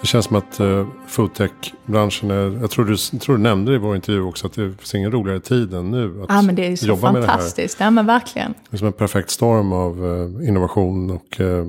Det 0.00 0.08
känns 0.08 0.24
som 0.24 0.36
att 0.36 0.60
uh, 0.60 0.88
foodtech-branschen 1.06 2.30
är, 2.30 2.60
jag 2.60 2.70
tror, 2.70 2.84
du, 2.84 2.96
jag 3.12 3.20
tror 3.20 3.36
du 3.36 3.42
nämnde 3.42 3.72
det 3.72 3.74
i 3.74 3.78
vår 3.78 3.96
intervju 3.96 4.22
också, 4.22 4.46
att 4.46 4.52
det 4.52 4.72
finns 4.78 4.94
ingen 4.94 5.12
roligare 5.12 5.40
tid 5.40 5.74
än 5.74 5.90
nu. 5.90 6.22
Att 6.22 6.26
ja 6.28 6.42
men 6.42 6.54
det 6.54 6.66
är 6.66 6.76
så 6.76 6.86
jobba 6.86 7.12
fantastiskt, 7.12 7.80
ja 7.80 7.90
men 7.90 8.06
verkligen. 8.06 8.54
Det 8.70 8.76
är 8.76 8.78
som 8.78 8.86
en 8.86 8.92
perfekt 8.92 9.30
storm 9.30 9.72
av 9.72 10.04
uh, 10.04 10.48
innovation 10.48 11.10
och 11.10 11.40
uh, 11.40 11.64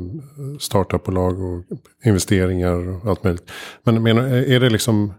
startupbolag 0.59 1.41
och 1.41 1.63
investeringar 2.05 2.89
och 2.89 3.09
allt 3.09 3.23
möjligt. 3.23 3.51
Men 3.83 4.03
menar, 4.03 4.23
är 4.23 4.59
det 4.59 4.69
liksom 4.69 5.13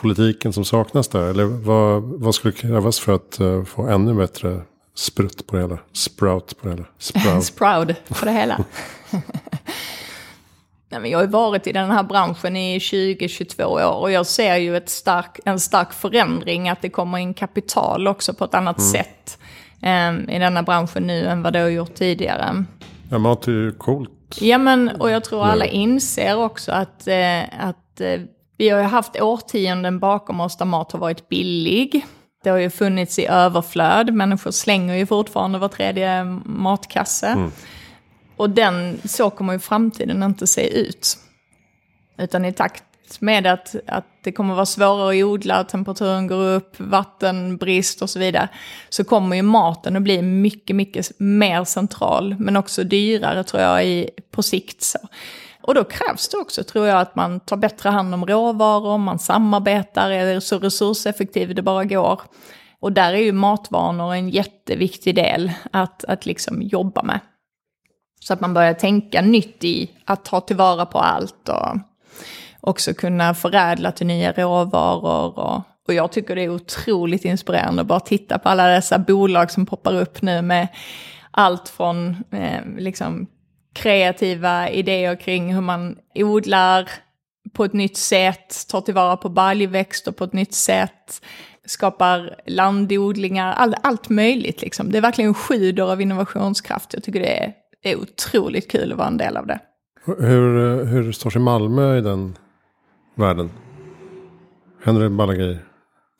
politiken 0.00 0.52
som 0.52 0.64
saknas 0.64 1.08
där? 1.08 1.30
Eller 1.30 1.44
vad, 1.44 2.02
vad 2.02 2.34
skulle 2.34 2.52
krävas 2.52 3.00
för 3.00 3.14
att 3.14 3.40
uh, 3.40 3.64
få 3.64 3.86
ännu 3.86 4.14
bättre 4.14 4.60
sprutt 4.94 5.46
på 5.46 5.56
det 5.56 5.62
hela? 5.62 5.78
Sprout 5.92 6.60
på 6.60 6.68
det 6.68 6.74
hela? 6.74 6.84
Sprout, 6.98 7.44
Sprout 7.54 8.08
på 8.08 8.24
det 8.24 8.32
hela. 8.32 8.64
Nej, 10.92 11.00
men 11.00 11.10
jag 11.10 11.18
har 11.18 11.24
ju 11.24 11.30
varit 11.30 11.66
i 11.66 11.72
den 11.72 11.90
här 11.90 12.02
branschen 12.02 12.56
i 12.56 12.78
20-22 12.78 13.64
år 13.64 14.00
och 14.00 14.10
jag 14.10 14.26
ser 14.26 14.56
ju 14.56 14.76
ett 14.76 14.88
stark, 14.88 15.38
en 15.44 15.60
stark 15.60 15.92
förändring, 15.92 16.68
att 16.68 16.82
det 16.82 16.90
kommer 16.90 17.18
in 17.18 17.34
kapital 17.34 18.08
också 18.08 18.34
på 18.34 18.44
ett 18.44 18.54
annat 18.54 18.78
mm. 18.78 18.90
sätt 18.90 19.38
um, 19.82 20.28
i 20.28 20.38
denna 20.38 20.62
branschen 20.62 21.02
nu 21.02 21.26
än 21.26 21.42
vad 21.42 21.52
det 21.52 21.58
har 21.58 21.68
gjort 21.68 21.94
tidigare. 21.94 22.64
Ja, 23.10 23.18
mat 23.18 23.48
är 23.48 23.52
ju 23.52 23.72
coolt. 23.72 24.38
Ja, 24.40 24.58
men 24.58 24.88
och 24.88 25.10
jag 25.10 25.24
tror 25.24 25.44
alla 25.44 25.66
inser 25.66 26.36
också 26.36 26.72
att, 26.72 27.08
uh, 27.08 27.64
att 27.66 28.00
uh, 28.00 28.20
vi 28.60 28.68
har 28.68 28.80
ju 28.80 28.86
haft 28.86 29.20
årtionden 29.20 29.98
bakom 29.98 30.40
oss 30.40 30.56
där 30.56 30.64
mat 30.64 30.92
har 30.92 30.98
varit 30.98 31.28
billig. 31.28 32.06
Det 32.44 32.50
har 32.50 32.58
ju 32.58 32.70
funnits 32.70 33.18
i 33.18 33.26
överflöd, 33.26 34.14
människor 34.14 34.50
slänger 34.50 34.94
ju 34.94 35.06
fortfarande 35.06 35.58
var 35.58 35.68
tredje 35.68 36.24
matkasse. 36.44 37.26
Mm. 37.26 37.50
Och 38.36 38.50
den, 38.50 39.00
så 39.04 39.30
kommer 39.30 39.52
ju 39.52 39.58
framtiden 39.58 40.22
inte 40.22 40.46
se 40.46 40.80
ut. 40.80 41.18
Utan 42.18 42.44
i 42.44 42.52
takt 42.52 42.84
med 43.20 43.46
att, 43.46 43.74
att 43.86 44.06
det 44.24 44.32
kommer 44.32 44.54
vara 44.54 44.66
svårare 44.66 45.18
att 45.18 45.24
odla, 45.24 45.64
temperaturen 45.64 46.26
går 46.26 46.44
upp, 46.44 46.80
vattenbrist 46.80 48.02
och 48.02 48.10
så 48.10 48.18
vidare, 48.18 48.48
så 48.88 49.04
kommer 49.04 49.36
ju 49.36 49.42
maten 49.42 49.96
att 49.96 50.02
bli 50.02 50.22
mycket, 50.22 50.76
mycket 50.76 51.10
mer 51.18 51.64
central, 51.64 52.36
men 52.38 52.56
också 52.56 52.84
dyrare 52.84 53.44
tror 53.44 53.62
jag 53.62 53.86
i, 53.86 54.10
på 54.30 54.42
sikt. 54.42 54.82
Så. 54.82 54.98
Och 55.62 55.74
då 55.74 55.84
krävs 55.84 56.28
det 56.28 56.36
också, 56.36 56.64
tror 56.64 56.86
jag, 56.86 57.00
att 57.00 57.16
man 57.16 57.40
tar 57.40 57.56
bättre 57.56 57.88
hand 57.88 58.14
om 58.14 58.26
råvaror, 58.26 58.98
man 58.98 59.18
samarbetar, 59.18 60.10
är 60.10 60.40
så 60.40 60.58
resurseffektiv 60.58 61.54
det 61.54 61.62
bara 61.62 61.84
går. 61.84 62.20
Och 62.80 62.92
där 62.92 63.12
är 63.12 63.18
ju 63.18 63.32
matvanor 63.32 64.14
en 64.14 64.30
jätteviktig 64.30 65.14
del 65.14 65.52
att, 65.72 66.04
att 66.04 66.26
liksom 66.26 66.62
jobba 66.62 67.02
med. 67.02 67.20
Så 68.20 68.32
att 68.32 68.40
man 68.40 68.54
börjar 68.54 68.74
tänka 68.74 69.22
nytt 69.22 69.64
i 69.64 69.90
att 70.04 70.24
ta 70.24 70.40
tillvara 70.40 70.86
på 70.86 70.98
allt 70.98 71.48
och 71.48 71.76
också 72.60 72.94
kunna 72.94 73.34
förädla 73.34 73.92
till 73.92 74.06
nya 74.06 74.32
råvaror. 74.32 75.38
Och, 75.38 75.62
och 75.88 75.94
jag 75.94 76.12
tycker 76.12 76.36
det 76.36 76.42
är 76.42 76.48
otroligt 76.48 77.24
inspirerande 77.24 77.82
att 77.82 77.88
bara 77.88 78.00
titta 78.00 78.38
på 78.38 78.48
alla 78.48 78.66
dessa 78.68 78.98
bolag 78.98 79.50
som 79.50 79.66
poppar 79.66 79.96
upp 79.96 80.22
nu 80.22 80.42
med 80.42 80.68
allt 81.30 81.68
från 81.68 82.24
eh, 82.30 82.60
liksom 82.78 83.26
kreativa 83.72 84.70
idéer 84.70 85.16
kring 85.16 85.54
hur 85.54 85.60
man 85.60 85.98
odlar 86.14 86.90
på 87.52 87.64
ett 87.64 87.72
nytt 87.72 87.96
sätt, 87.96 88.68
tar 88.68 88.80
tillvara 88.80 89.16
på 89.16 89.28
baljväxter 89.28 90.12
på 90.12 90.24
ett 90.24 90.32
nytt 90.32 90.54
sätt, 90.54 91.22
skapar 91.66 92.34
landodlingar, 92.46 93.52
all, 93.52 93.74
allt 93.82 94.08
möjligt 94.08 94.62
liksom. 94.62 94.92
Det 94.92 94.98
är 94.98 95.02
verkligen 95.02 95.34
sjuder 95.34 95.92
av 95.92 96.00
innovationskraft. 96.00 96.94
Jag 96.94 97.02
tycker 97.02 97.20
det 97.20 97.42
är, 97.42 97.52
det 97.82 97.92
är 97.92 97.96
otroligt 97.96 98.70
kul 98.70 98.92
att 98.92 98.98
vara 98.98 99.08
en 99.08 99.16
del 99.16 99.36
av 99.36 99.46
det. 99.46 99.58
Hur, 100.04 100.84
hur 100.84 101.12
står 101.12 101.30
sig 101.30 101.42
Malmö 101.42 101.98
i 101.98 102.00
den 102.00 102.38
världen? 103.14 103.50
Händer 104.84 105.02
det 105.02 105.10
balla 105.10 105.34
grejer 105.34 105.69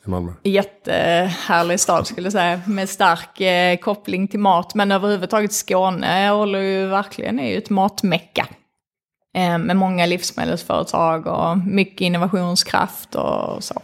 i 0.07 0.11
Malmö? 0.11 0.33
Jättehärlig 0.43 1.81
stad 1.81 2.07
skulle 2.07 2.27
jag 2.27 2.33
säga, 2.33 2.61
med 2.67 2.89
stark 2.89 3.41
eh, 3.41 3.77
koppling 3.77 4.29
till 4.29 4.41
mat. 4.41 4.75
Men 4.75 4.93
överhuvudtaget 4.93 5.53
Skåne 5.53 6.29
håller 6.29 6.61
ju 6.61 6.87
verkligen, 6.87 7.39
är 7.39 7.51
ju 7.51 7.59
ett 7.59 7.71
matmecka. 7.71 8.47
Eh, 9.35 9.59
med 9.59 9.77
många 9.77 10.07
livsmedelsföretag 10.07 11.27
och 11.27 11.59
mycket 11.59 12.01
innovationskraft 12.01 13.15
och 13.15 13.65
så. 13.65 13.83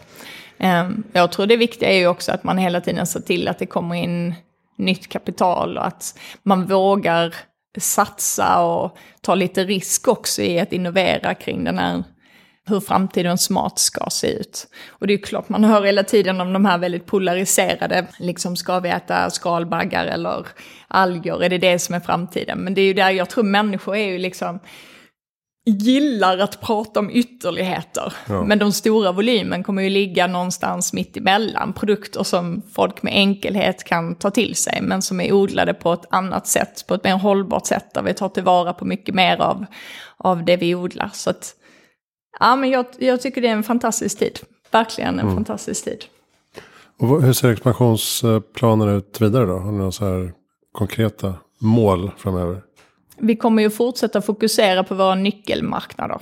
Eh, 0.57 0.89
jag 1.11 1.31
tror 1.31 1.45
det 1.45 1.57
viktiga 1.57 1.89
är 1.89 1.97
ju 1.97 2.07
också 2.07 2.31
att 2.31 2.43
man 2.43 2.57
hela 2.57 2.81
tiden 2.81 3.07
ser 3.07 3.19
till 3.19 3.47
att 3.47 3.59
det 3.59 3.65
kommer 3.65 3.95
in 3.95 4.35
nytt 4.77 5.07
kapital 5.09 5.77
och 5.77 5.87
att 5.87 6.19
man 6.43 6.65
vågar 6.65 7.35
satsa 7.77 8.61
och 8.61 8.97
ta 9.21 9.35
lite 9.35 9.63
risk 9.63 10.07
också 10.07 10.41
i 10.41 10.59
att 10.59 10.73
innovera 10.73 11.33
kring 11.33 11.63
den 11.63 11.77
här 11.77 12.03
hur 12.67 12.79
framtidens 12.79 13.49
mat 13.49 13.79
ska 13.79 14.09
se 14.09 14.27
ut. 14.27 14.67
Och 14.89 15.07
det 15.07 15.13
är 15.13 15.17
klart, 15.17 15.49
man 15.49 15.63
hör 15.63 15.83
hela 15.83 16.03
tiden 16.03 16.41
om 16.41 16.53
de 16.53 16.65
här 16.65 16.77
väldigt 16.77 17.05
polariserade, 17.05 18.05
liksom 18.19 18.55
ska 18.55 18.79
vi 18.79 18.89
äta 18.89 19.29
skalbaggar 19.29 20.05
eller 20.05 20.47
alger, 20.87 21.43
är 21.43 21.49
det 21.49 21.57
det 21.57 21.79
som 21.79 21.95
är 21.95 21.99
framtiden? 21.99 22.59
Men 22.59 22.73
det 22.73 22.81
är 22.81 22.85
ju 22.85 22.93
där 22.93 23.11
jag 23.11 23.29
tror 23.29 23.43
människor 23.43 23.95
är 23.95 24.07
ju 24.07 24.17
liksom, 24.17 24.59
gillar 25.67 26.37
att 26.37 26.61
prata 26.61 26.99
om 26.99 27.09
ytterligheter. 27.09 28.13
Ja. 28.27 28.43
Men 28.43 28.59
de 28.59 28.71
stora 28.71 29.11
volymen 29.11 29.63
kommer 29.63 29.81
ju 29.81 29.89
ligga 29.89 30.27
någonstans 30.27 30.93
mitt 30.93 31.17
emellan. 31.17 31.73
Produkter 31.73 32.23
som 32.23 32.61
folk 32.73 33.03
med 33.03 33.13
enkelhet 33.13 33.83
kan 33.83 34.15
ta 34.15 34.31
till 34.31 34.55
sig, 34.55 34.79
men 34.81 35.01
som 35.01 35.21
är 35.21 35.33
odlade 35.33 35.73
på 35.73 35.93
ett 35.93 36.05
annat 36.09 36.47
sätt, 36.47 36.87
på 36.87 36.93
ett 36.93 37.03
mer 37.03 37.15
hållbart 37.15 37.65
sätt, 37.65 37.93
där 37.93 38.01
vi 38.01 38.13
tar 38.13 38.29
tillvara 38.29 38.73
på 38.73 38.85
mycket 38.85 39.15
mer 39.15 39.41
av, 39.41 39.65
av 40.17 40.45
det 40.45 40.57
vi 40.57 40.75
odlar. 40.75 41.09
Så 41.13 41.29
att, 41.29 41.53
ja, 42.39 42.55
men 42.55 42.69
jag, 42.69 42.85
jag 42.97 43.21
tycker 43.21 43.41
det 43.41 43.47
är 43.47 43.53
en 43.53 43.63
fantastisk 43.63 44.19
tid. 44.19 44.39
Verkligen 44.71 45.13
en 45.13 45.19
mm. 45.19 45.35
fantastisk 45.35 45.83
tid. 45.83 46.05
Och 46.99 47.21
hur 47.21 47.33
ser 47.33 47.51
expansionsplanerna 47.51 48.91
ut 48.91 49.21
vidare 49.21 49.45
då? 49.45 49.57
Har 49.57 49.71
ni 49.71 49.77
några 49.77 49.91
så 49.91 50.05
här 50.05 50.33
konkreta 50.71 51.33
mål 51.59 52.11
framöver? 52.17 52.61
Vi 53.17 53.35
kommer 53.35 53.63
ju 53.63 53.69
fortsätta 53.69 54.21
fokusera 54.21 54.83
på 54.83 54.95
våra 54.95 55.15
nyckelmarknader. 55.15 56.19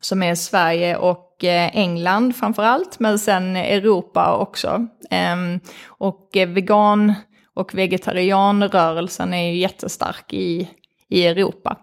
Som 0.00 0.22
är 0.22 0.34
Sverige 0.34 0.96
och 0.96 1.44
eh, 1.44 1.76
England 1.76 2.36
framför 2.36 2.62
allt, 2.62 3.00
men 3.00 3.18
sen 3.18 3.56
Europa 3.56 4.36
också. 4.36 4.86
Ehm, 5.10 5.60
och 5.86 6.28
vegan 6.32 7.14
och 7.54 7.74
vegetarianrörelsen 7.74 9.34
är 9.34 9.52
ju 9.52 9.58
jättestark 9.58 10.32
i, 10.32 10.68
i 11.08 11.26
Europa. 11.26 11.76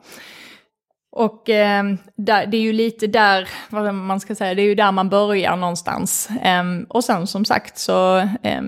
Och 1.11 1.49
eh, 1.49 1.83
där, 2.15 2.45
det 2.45 2.57
är 2.57 2.61
ju 2.61 2.73
lite 2.73 3.07
där, 3.07 3.49
vad 3.69 3.95
man 3.95 4.19
ska 4.19 4.35
säga, 4.35 4.55
det 4.55 4.61
är 4.61 4.65
ju 4.65 4.75
där 4.75 4.91
man 4.91 5.09
börjar 5.09 5.55
någonstans. 5.55 6.29
Eh, 6.43 6.63
och 6.87 7.03
sen 7.03 7.27
som 7.27 7.45
sagt 7.45 7.77
så, 7.77 8.17
eh, 8.17 8.61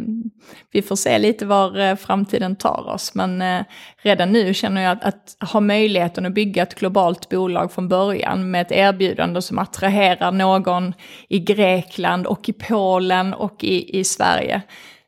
vi 0.72 0.82
får 0.82 0.96
se 0.96 1.20
lite 1.20 1.46
var 1.46 1.80
eh, 1.80 1.96
framtiden 1.96 2.56
tar 2.56 2.88
oss. 2.88 3.16
Men 3.16 3.42
eh, 3.42 3.64
redan 3.98 4.32
nu 4.32 4.54
känner 4.54 4.82
jag 4.82 4.92
att, 4.92 5.04
att 5.04 5.50
ha 5.52 5.60
möjligheten 5.60 6.26
att 6.26 6.34
bygga 6.34 6.64
ett 6.64 6.76
globalt 6.76 7.30
bolag 7.30 7.72
från 7.72 7.88
början 7.88 8.52
med 8.52 8.62
ett 8.62 8.72
erbjudande 8.72 9.42
som 9.42 9.60
attraherar 9.60 10.32
någon 10.32 10.94
i 11.30 11.40
Grekland 11.40 12.28
och 12.28 12.50
i 12.50 12.54
Polen 12.54 13.34
och 13.34 13.64
i, 13.64 14.00
i 14.00 14.04
Sverige. 14.04 14.62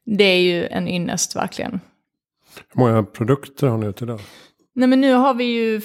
Det 0.06 0.24
är 0.24 0.40
ju 0.40 0.68
en 0.68 0.88
ynnest 0.88 1.36
verkligen. 1.36 1.80
Hur 2.74 2.80
många 2.82 3.04
produkter 3.04 3.68
har 3.68 3.78
ni 3.78 3.86
ute 3.86 4.04
idag? 4.04 4.20
Nej 4.76 4.88
men 4.88 5.02
nu 5.02 5.14
har 5.14 5.34
vi 5.34 5.44
ju 5.44 5.82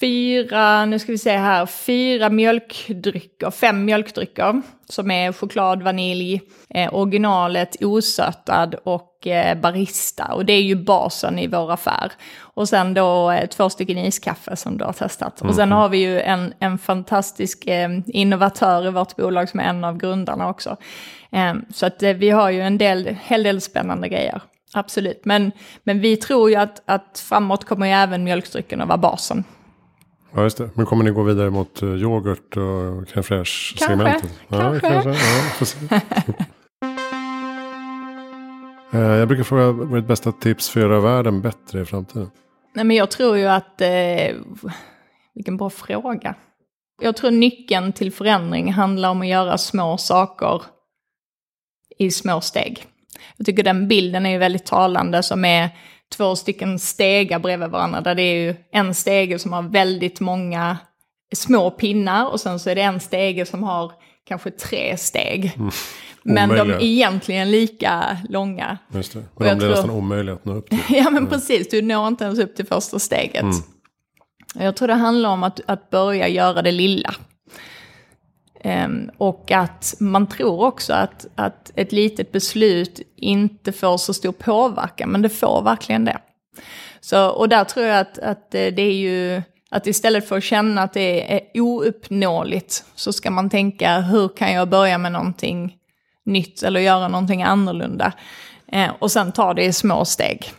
fyra, 0.00 0.84
nu 0.84 0.98
ska 0.98 1.12
vi 1.12 1.18
se 1.18 1.36
här, 1.36 1.66
fyra 1.66 2.30
mjölkdrycker, 2.30 3.50
fem 3.50 3.84
mjölkdrycker 3.84 4.62
som 4.88 5.10
är 5.10 5.32
choklad, 5.32 5.82
vanilj, 5.82 6.40
eh, 6.70 6.94
originalet, 6.94 7.76
osötad 7.80 8.74
och 8.84 9.26
eh, 9.26 9.60
barista. 9.60 10.24
Och 10.24 10.44
det 10.44 10.52
är 10.52 10.62
ju 10.62 10.74
basen 10.74 11.38
i 11.38 11.46
vår 11.46 11.72
affär. 11.72 12.12
Och 12.38 12.68
sen 12.68 12.94
då 12.94 13.30
eh, 13.30 13.46
två 13.46 13.70
stycken 13.70 13.98
iskaffe 13.98 14.56
som 14.56 14.78
du 14.78 14.84
har 14.84 14.92
testat. 14.92 15.40
Mm. 15.40 15.48
Och 15.50 15.56
sen 15.56 15.68
mhm. 15.68 15.78
har 15.78 15.88
vi 15.88 15.98
ju 15.98 16.20
en, 16.20 16.54
en 16.58 16.78
fantastisk 16.78 17.66
eh, 17.66 17.90
innovatör 18.06 18.86
i 18.86 18.90
vårt 18.90 19.16
bolag 19.16 19.48
som 19.48 19.60
är 19.60 19.64
en 19.64 19.84
av 19.84 19.96
grundarna 19.98 20.48
också. 20.48 20.76
Eh, 21.32 21.54
så 21.74 21.86
att 21.86 22.02
eh, 22.02 22.12
vi 22.12 22.30
har 22.30 22.50
ju 22.50 22.60
en 22.60 22.78
del, 22.78 23.16
hel 23.22 23.42
del 23.42 23.60
spännande 23.60 24.08
grejer. 24.08 24.40
Absolut, 24.74 25.24
men, 25.24 25.52
men 25.84 26.00
vi 26.00 26.16
tror 26.16 26.50
ju 26.50 26.56
att, 26.56 26.82
att 26.84 27.24
framåt 27.28 27.64
kommer 27.64 27.86
ju 27.86 27.92
även 27.92 28.24
mjölkdrycken 28.24 28.80
att 28.80 28.88
vara 28.88 28.98
basen. 28.98 29.44
Ja, 30.36 30.42
just 30.42 30.58
det. 30.58 30.70
Men 30.74 30.86
kommer 30.86 31.04
ni 31.04 31.10
gå 31.10 31.22
vidare 31.22 31.50
mot 31.50 31.82
uh, 31.82 32.02
yoghurt 32.02 32.56
och 32.56 33.08
crème 33.08 33.22
fraîche-segmentet? 33.22 34.30
Kanske. 34.48 34.88
Ja, 34.88 35.02
kanske. 35.02 35.14
Ja, 38.90 38.98
uh, 38.98 39.18
jag 39.18 39.28
brukar 39.28 39.44
fråga 39.44 39.72
vad 39.72 39.92
är 39.92 39.96
ditt 39.96 40.06
bästa 40.06 40.32
tips 40.32 40.68
för 40.68 40.80
att 40.80 40.86
göra 40.86 41.00
världen 41.00 41.42
bättre 41.42 41.80
i 41.80 41.84
framtiden? 41.84 42.30
Nej, 42.74 42.84
men 42.84 42.96
jag 42.96 43.10
tror 43.10 43.36
ju 43.36 43.46
att... 43.46 43.80
Eh, 43.80 44.34
vilken 45.34 45.56
bra 45.56 45.70
fråga. 45.70 46.34
Jag 47.02 47.16
tror 47.16 47.30
nyckeln 47.30 47.92
till 47.92 48.12
förändring 48.12 48.72
handlar 48.72 49.10
om 49.10 49.20
att 49.20 49.28
göra 49.28 49.58
små 49.58 49.98
saker 49.98 50.62
i 51.98 52.10
små 52.10 52.40
steg. 52.40 52.84
Jag 53.36 53.46
tycker 53.46 53.62
den 53.62 53.88
bilden 53.88 54.26
är 54.26 54.30
ju 54.30 54.38
väldigt 54.38 54.66
talande 54.66 55.22
som 55.22 55.44
är 55.44 55.70
två 56.14 56.36
stycken 56.36 56.78
stegar 56.78 57.38
bredvid 57.38 57.68
varandra. 57.68 58.00
Där 58.00 58.14
det 58.14 58.22
är 58.22 58.34
ju 58.34 58.54
en 58.72 58.94
stege 58.94 59.38
som 59.38 59.52
har 59.52 59.62
väldigt 59.62 60.20
många 60.20 60.78
små 61.34 61.70
pinnar 61.70 62.26
och 62.26 62.40
sen 62.40 62.58
så 62.58 62.70
är 62.70 62.74
det 62.74 62.82
en 62.82 63.00
stege 63.00 63.46
som 63.46 63.62
har 63.62 63.92
kanske 64.28 64.50
tre 64.50 64.96
steg. 64.96 65.52
Mm. 65.56 65.70
Men 66.22 66.48
de 66.48 66.70
är 66.70 66.82
egentligen 66.82 67.50
lika 67.50 68.16
långa. 68.28 68.78
Just 68.92 69.12
det. 69.12 69.18
Men 69.36 69.48
de 69.48 69.54
blir 69.54 69.66
tror... 69.66 69.70
nästan 69.70 69.90
omöjliga 69.90 70.34
att 70.34 70.44
nå 70.44 70.54
upp 70.54 70.70
till. 70.70 70.78
ja 70.96 71.04
men 71.04 71.16
mm. 71.16 71.30
precis, 71.30 71.68
du 71.68 71.82
når 71.82 72.08
inte 72.08 72.24
ens 72.24 72.38
upp 72.38 72.56
till 72.56 72.66
första 72.66 72.98
steget. 72.98 73.42
Mm. 73.42 73.54
Jag 74.54 74.76
tror 74.76 74.88
det 74.88 74.94
handlar 74.94 75.30
om 75.30 75.42
att, 75.42 75.60
att 75.66 75.90
börja 75.90 76.28
göra 76.28 76.62
det 76.62 76.72
lilla. 76.72 77.14
Ehm, 78.66 79.10
och 79.18 79.50
att 79.50 79.94
man 80.00 80.26
tror 80.26 80.64
också 80.64 80.92
att, 80.92 81.26
att 81.34 81.72
ett 81.74 81.92
litet 81.92 82.32
beslut 82.32 83.00
inte 83.16 83.72
får 83.72 83.96
så 83.96 84.14
stor 84.14 84.32
påverkan, 84.32 85.10
men 85.10 85.22
det 85.22 85.28
får 85.28 85.62
verkligen 85.62 86.04
det. 86.04 86.18
Så, 87.00 87.28
och 87.28 87.48
där 87.48 87.64
tror 87.64 87.86
jag 87.86 88.00
att, 88.00 88.18
att 88.18 88.54
eh, 88.54 88.66
det 88.66 88.82
är 88.82 88.92
ju, 88.92 89.42
att 89.70 89.86
istället 89.86 90.28
för 90.28 90.36
att 90.36 90.44
känna 90.44 90.82
att 90.82 90.92
det 90.92 91.34
är 91.34 91.60
ouppnåeligt 91.60 92.84
så 92.94 93.12
ska 93.12 93.30
man 93.30 93.50
tänka 93.50 94.00
hur 94.00 94.28
kan 94.28 94.52
jag 94.52 94.68
börja 94.68 94.98
med 94.98 95.12
någonting 95.12 95.76
nytt 96.24 96.62
eller 96.62 96.80
göra 96.80 97.08
någonting 97.08 97.42
annorlunda. 97.42 98.12
Eh, 98.72 98.90
och 98.98 99.12
sen 99.12 99.32
ta 99.32 99.54
det 99.54 99.64
i 99.64 99.72
små 99.72 100.04
steg, 100.04 100.52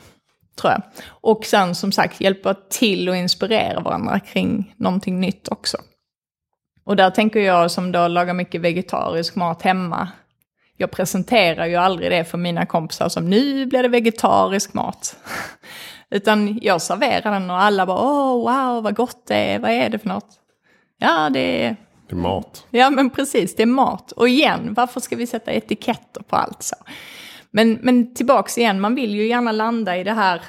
tror 0.61 0.73
jag. 0.73 0.81
Och 1.07 1.45
sen 1.45 1.75
som 1.75 1.91
sagt 1.91 2.21
hjälpa 2.21 2.53
till 2.53 3.09
och 3.09 3.15
inspirera 3.15 3.79
varandra 3.79 4.19
kring 4.19 4.73
någonting 4.77 5.19
nytt 5.19 5.47
också. 5.47 5.77
Och 6.87 6.95
där 6.95 7.09
tänker 7.09 7.39
jag 7.39 7.71
som 7.71 7.91
då 7.91 8.07
lagar 8.07 8.33
mycket 8.33 8.61
vegetarisk 8.61 9.35
mat 9.35 9.61
hemma. 9.61 10.07
Jag 10.77 10.91
presenterar 10.91 11.65
ju 11.65 11.75
aldrig 11.75 12.11
det 12.11 12.23
för 12.23 12.37
mina 12.37 12.65
kompisar 12.65 13.09
som 13.09 13.29
nu 13.29 13.65
blir 13.65 13.83
det 13.83 13.89
vegetarisk 13.89 14.73
mat. 14.73 15.15
Utan 16.09 16.59
jag 16.61 16.81
serverar 16.81 17.31
den 17.31 17.49
och 17.49 17.61
alla 17.61 17.85
bara 17.85 18.01
åh 18.01 18.33
wow 18.33 18.83
vad 18.83 18.95
gott 18.95 19.27
det 19.27 19.35
är, 19.35 19.59
vad 19.59 19.71
är 19.71 19.89
det 19.89 19.99
för 19.99 20.07
något? 20.07 20.29
Ja 20.97 21.29
det 21.29 21.65
är... 21.65 21.75
Det 22.07 22.15
är 22.15 22.17
mat. 22.17 22.65
Ja 22.69 22.89
men 22.89 23.09
precis, 23.09 23.55
det 23.55 23.63
är 23.63 23.67
mat. 23.67 24.11
Och 24.11 24.29
igen, 24.29 24.73
varför 24.73 24.99
ska 24.99 25.15
vi 25.15 25.27
sätta 25.27 25.51
etiketter 25.51 26.21
på 26.21 26.35
allt 26.35 26.63
så? 26.63 26.75
Men, 27.51 27.79
men 27.81 28.15
tillbaks 28.15 28.57
igen, 28.57 28.81
man 28.81 28.95
vill 28.95 29.15
ju 29.15 29.27
gärna 29.27 29.51
landa 29.51 29.97
i 29.97 30.03
det 30.03 30.13
här 30.13 30.41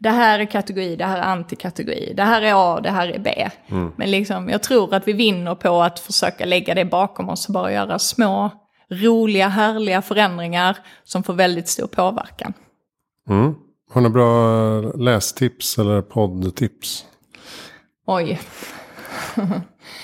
det 0.00 0.10
här 0.10 0.38
är 0.38 0.44
kategori, 0.44 0.96
det 0.96 1.04
här 1.04 1.18
är 1.18 1.22
antikategori, 1.22 2.12
det 2.16 2.22
här 2.22 2.42
är 2.42 2.52
A, 2.54 2.80
det 2.80 2.90
här 2.90 3.08
är 3.08 3.18
B. 3.18 3.48
Mm. 3.68 3.92
Men 3.96 4.10
liksom, 4.10 4.48
jag 4.48 4.62
tror 4.62 4.94
att 4.94 5.08
vi 5.08 5.12
vinner 5.12 5.54
på 5.54 5.82
att 5.82 5.98
försöka 5.98 6.44
lägga 6.44 6.74
det 6.74 6.84
bakom 6.84 7.28
oss 7.28 7.46
och 7.46 7.52
bara 7.52 7.72
göra 7.72 7.98
små, 7.98 8.50
roliga, 8.90 9.48
härliga 9.48 10.02
förändringar 10.02 10.76
som 11.04 11.22
får 11.22 11.32
väldigt 11.32 11.68
stor 11.68 11.86
påverkan. 11.86 12.52
Mm. 13.28 13.54
Har 13.90 14.00
du 14.00 14.08
bra 14.08 14.80
lästips 14.80 15.78
eller 15.78 16.02
poddtips? 16.02 17.04
Oj. 18.06 18.40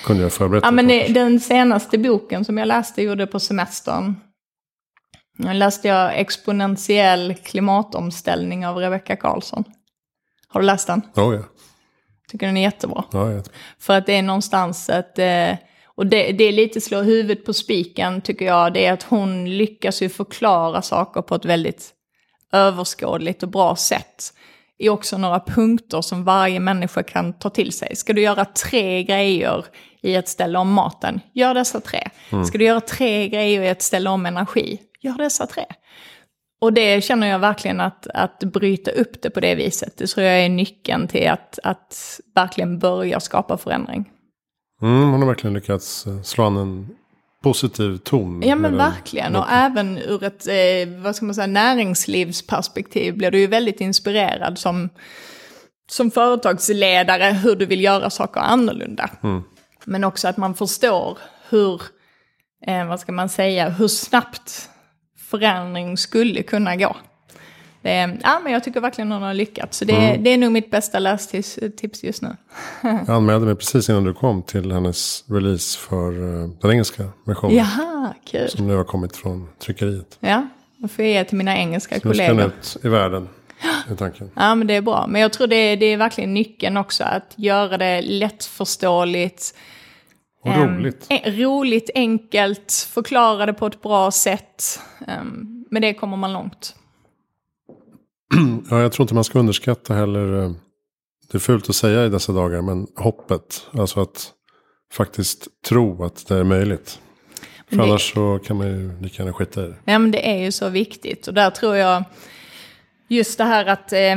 Kunde 0.04 0.22
jag 0.22 0.32
förberett 0.32 0.64
ja, 0.64 0.70
men 0.70 0.88
Den 1.14 1.40
senaste 1.40 1.98
boken 1.98 2.44
som 2.44 2.58
jag 2.58 2.68
läste 2.68 3.02
gjorde 3.02 3.26
på 3.26 3.40
semestern. 3.40 4.16
Jag 5.36 5.56
läste 5.56 5.88
jag 5.88 6.18
Exponentiell 6.18 7.34
klimatomställning 7.34 8.66
av 8.66 8.76
Rebecka 8.76 9.16
Karlsson. 9.16 9.64
Har 10.52 10.60
du 10.60 10.66
läst 10.66 10.86
den? 10.86 11.02
Oh, 11.14 11.34
ja. 11.34 11.42
Tycker 12.30 12.46
den 12.46 12.56
är 12.56 12.62
jättebra. 12.62 13.04
Ja, 13.12 13.32
jättebra. 13.32 13.58
För 13.78 13.98
att 13.98 14.06
det 14.06 14.12
är 14.12 14.22
någonstans 14.22 14.88
ett... 14.88 15.18
Eh, 15.18 15.58
Och 15.94 16.06
det, 16.06 16.32
det 16.32 16.44
är 16.44 16.52
lite 16.52 16.80
slå 16.80 17.02
huvudet 17.02 17.44
på 17.44 17.52
spiken 17.52 18.20
tycker 18.20 18.44
jag, 18.44 18.72
det 18.72 18.86
är 18.86 18.92
att 18.92 19.02
hon 19.02 19.56
lyckas 19.56 20.02
ju 20.02 20.08
förklara 20.08 20.82
saker 20.82 21.22
på 21.22 21.34
ett 21.34 21.44
väldigt 21.44 21.92
överskådligt 22.52 23.42
och 23.42 23.48
bra 23.48 23.76
sätt. 23.76 24.32
I 24.78 24.88
också 24.88 25.18
några 25.18 25.40
punkter 25.40 26.02
som 26.02 26.24
varje 26.24 26.60
människa 26.60 27.02
kan 27.02 27.32
ta 27.38 27.50
till 27.50 27.72
sig. 27.72 27.96
Ska 27.96 28.12
du 28.12 28.22
göra 28.22 28.44
tre 28.44 29.02
grejer 29.04 29.64
i 30.02 30.14
ett 30.14 30.28
ställe 30.28 30.58
om 30.58 30.72
maten, 30.72 31.20
gör 31.34 31.54
dessa 31.54 31.80
tre. 31.80 32.08
Mm. 32.32 32.44
Ska 32.44 32.58
du 32.58 32.64
göra 32.64 32.80
tre 32.80 33.28
grejer 33.28 33.62
i 33.62 33.68
ett 33.68 33.82
ställe 33.82 34.10
om 34.10 34.26
energi, 34.26 34.80
gör 35.00 35.18
dessa 35.18 35.46
tre. 35.46 35.64
Och 36.62 36.72
det 36.72 37.04
känner 37.04 37.26
jag 37.26 37.38
verkligen 37.38 37.80
att, 37.80 38.06
att 38.14 38.38
bryta 38.38 38.90
upp 38.90 39.22
det 39.22 39.30
på 39.30 39.40
det 39.40 39.54
viset. 39.54 39.96
Det 39.96 40.06
tror 40.06 40.26
jag 40.26 40.44
är 40.44 40.48
nyckeln 40.48 41.08
till 41.08 41.28
att, 41.28 41.58
att 41.62 42.20
verkligen 42.34 42.78
börja 42.78 43.20
skapa 43.20 43.58
förändring. 43.58 44.10
Mm, 44.82 45.10
hon 45.10 45.20
har 45.20 45.28
verkligen 45.28 45.54
lyckats 45.54 46.06
eh, 46.06 46.22
slå 46.22 46.44
an 46.44 46.56
en 46.56 46.88
positiv 47.42 47.96
ton. 47.96 48.42
Ja 48.46 48.56
men 48.56 48.76
verkligen. 48.76 49.36
Och 49.36 49.46
även 49.50 49.98
ur 49.98 50.24
ett 50.24 50.46
eh, 50.46 51.02
vad 51.02 51.16
ska 51.16 51.24
man 51.24 51.34
säga, 51.34 51.46
näringslivsperspektiv 51.46 53.16
blir 53.16 53.30
du 53.30 53.38
ju 53.38 53.46
väldigt 53.46 53.80
inspirerad 53.80 54.58
som, 54.58 54.88
som 55.90 56.10
företagsledare 56.10 57.24
hur 57.24 57.56
du 57.56 57.66
vill 57.66 57.84
göra 57.84 58.10
saker 58.10 58.40
annorlunda. 58.40 59.10
Mm. 59.22 59.42
Men 59.84 60.04
också 60.04 60.28
att 60.28 60.36
man 60.36 60.54
förstår 60.54 61.18
hur, 61.48 61.82
eh, 62.66 62.86
vad 62.86 63.00
ska 63.00 63.12
man 63.12 63.28
säga, 63.28 63.68
hur 63.68 63.88
snabbt 63.88 64.68
förändring 65.38 65.96
skulle 65.96 66.42
kunna 66.42 66.76
gå. 66.76 66.96
Det, 67.82 68.18
ja, 68.22 68.40
men 68.44 68.52
jag 68.52 68.64
tycker 68.64 68.80
verkligen 68.80 69.12
hon 69.12 69.22
har 69.22 69.34
lyckats. 69.34 69.78
Så 69.78 69.84
det, 69.84 69.92
mm. 69.92 70.24
det 70.24 70.30
är 70.30 70.38
nog 70.38 70.52
mitt 70.52 70.70
bästa 70.70 70.98
lästips 70.98 71.58
just 72.02 72.22
nu. 72.22 72.36
jag 72.82 73.10
anmälde 73.10 73.46
mig 73.46 73.56
precis 73.56 73.88
innan 73.88 74.04
du 74.04 74.14
kom 74.14 74.42
till 74.42 74.72
hennes 74.72 75.24
release 75.28 75.78
för 75.78 76.18
uh, 76.18 76.50
den 76.60 76.70
engelska 76.70 77.04
versionen. 77.24 77.56
Jaha, 77.56 78.14
kul. 78.24 78.48
Som 78.48 78.66
nu 78.66 78.76
har 78.76 78.84
kommit 78.84 79.16
från 79.16 79.48
tryckeriet. 79.58 80.18
Ja, 80.20 80.48
och 80.82 80.90
får 80.90 81.04
ge 81.04 81.24
till 81.24 81.36
mina 81.36 81.56
engelska 81.56 81.94
Så 81.94 82.00
kollegor. 82.00 82.52
Så 82.60 82.78
ut 82.78 82.84
i 82.84 82.88
världen. 82.88 83.28
Är 83.90 83.94
tanken. 83.94 84.30
Ja, 84.34 84.54
men 84.54 84.66
det 84.66 84.74
är 84.74 84.82
bra. 84.82 85.06
Men 85.08 85.20
jag 85.20 85.32
tror 85.32 85.46
det, 85.46 85.76
det 85.76 85.86
är 85.86 85.96
verkligen 85.96 86.34
nyckeln 86.34 86.76
också. 86.76 87.04
Att 87.04 87.34
göra 87.36 87.78
det 87.78 88.02
lättförståeligt. 88.02 89.54
Och 90.42 90.56
roligt. 90.56 91.08
Um, 91.10 91.32
roligt, 91.32 91.90
enkelt, 91.94 92.72
förklara 92.72 93.46
det 93.46 93.52
på 93.52 93.66
ett 93.66 93.82
bra 93.82 94.10
sätt. 94.10 94.80
Um, 95.20 95.64
med 95.70 95.82
det 95.82 95.94
kommer 95.94 96.16
man 96.16 96.32
långt. 96.32 96.74
ja, 98.70 98.80
jag 98.80 98.92
tror 98.92 99.04
inte 99.04 99.14
man 99.14 99.24
ska 99.24 99.38
underskatta 99.38 99.94
heller. 99.94 100.42
Eh, 100.42 100.50
det 101.30 101.38
är 101.38 101.40
fult 101.40 101.68
att 101.68 101.76
säga 101.76 102.06
i 102.06 102.08
dessa 102.08 102.32
dagar, 102.32 102.62
men 102.62 102.86
hoppet. 102.96 103.66
Alltså 103.72 104.00
att 104.00 104.32
faktiskt 104.92 105.48
tro 105.68 106.04
att 106.04 106.26
det 106.26 106.36
är 106.36 106.44
möjligt. 106.44 106.98
För 107.68 107.76
det... 107.76 107.82
annars 107.82 108.12
så 108.14 108.38
kan 108.38 108.56
man 108.56 108.66
ju 108.66 109.00
lika 109.00 109.22
gärna 109.22 109.32
skita 109.32 109.64
i 109.64 109.66
det. 109.66 109.76
Ja, 109.84 109.98
men 109.98 110.10
det 110.10 110.30
är 110.30 110.38
ju 110.44 110.52
så 110.52 110.68
viktigt. 110.68 111.26
Och 111.26 111.34
där 111.34 111.50
tror 111.50 111.76
jag 111.76 112.04
just 113.08 113.38
det 113.38 113.44
här 113.44 113.66
att, 113.66 113.92
eh, 113.92 114.16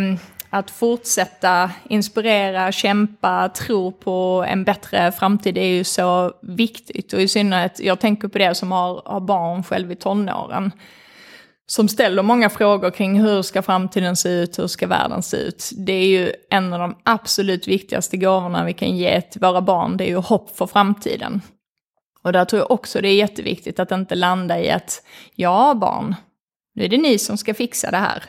att 0.55 0.71
fortsätta 0.71 1.71
inspirera, 1.89 2.71
kämpa, 2.71 3.49
tro 3.49 3.91
på 3.91 4.45
en 4.47 4.63
bättre 4.63 5.11
framtid 5.11 5.57
är 5.57 5.65
ju 5.65 5.83
så 5.83 6.33
viktigt. 6.41 7.13
Och 7.13 7.21
i 7.21 7.27
synnerhet, 7.27 7.79
jag 7.79 7.99
tänker 7.99 8.27
på 8.27 8.37
det 8.37 8.55
som 8.55 8.71
har, 8.71 9.01
har 9.05 9.19
barn 9.19 9.63
själv 9.63 9.91
i 9.91 9.95
tonåren 9.95 10.71
som 11.67 11.87
ställer 11.87 12.23
många 12.23 12.49
frågor 12.49 12.91
kring 12.91 13.21
hur 13.21 13.41
ska 13.41 13.61
framtiden 13.61 14.15
se 14.15 14.29
ut, 14.29 14.59
hur 14.59 14.67
ska 14.67 14.87
världen 14.87 15.23
se 15.23 15.37
ut. 15.37 15.69
Det 15.77 15.93
är 15.93 16.07
ju 16.07 16.33
en 16.49 16.73
av 16.73 16.79
de 16.79 16.95
absolut 17.03 17.67
viktigaste 17.67 18.17
gåvorna 18.17 18.65
vi 18.65 18.73
kan 18.73 18.97
ge 18.97 19.21
till 19.21 19.41
våra 19.41 19.61
barn, 19.61 19.97
det 19.97 20.03
är 20.03 20.09
ju 20.09 20.15
hopp 20.15 20.57
för 20.57 20.67
framtiden. 20.67 21.41
Och 22.21 22.33
där 22.33 22.45
tror 22.45 22.59
jag 22.59 22.71
också 22.71 23.01
det 23.01 23.07
är 23.09 23.15
jätteviktigt 23.15 23.79
att 23.79 23.91
inte 23.91 24.15
landa 24.15 24.59
i 24.59 24.71
att, 24.71 25.03
ja 25.35 25.73
barn, 25.73 26.15
nu 26.75 26.83
är 26.83 26.89
det 26.89 26.97
ni 26.97 27.17
som 27.17 27.37
ska 27.37 27.53
fixa 27.53 27.91
det 27.91 27.97
här. 27.97 28.23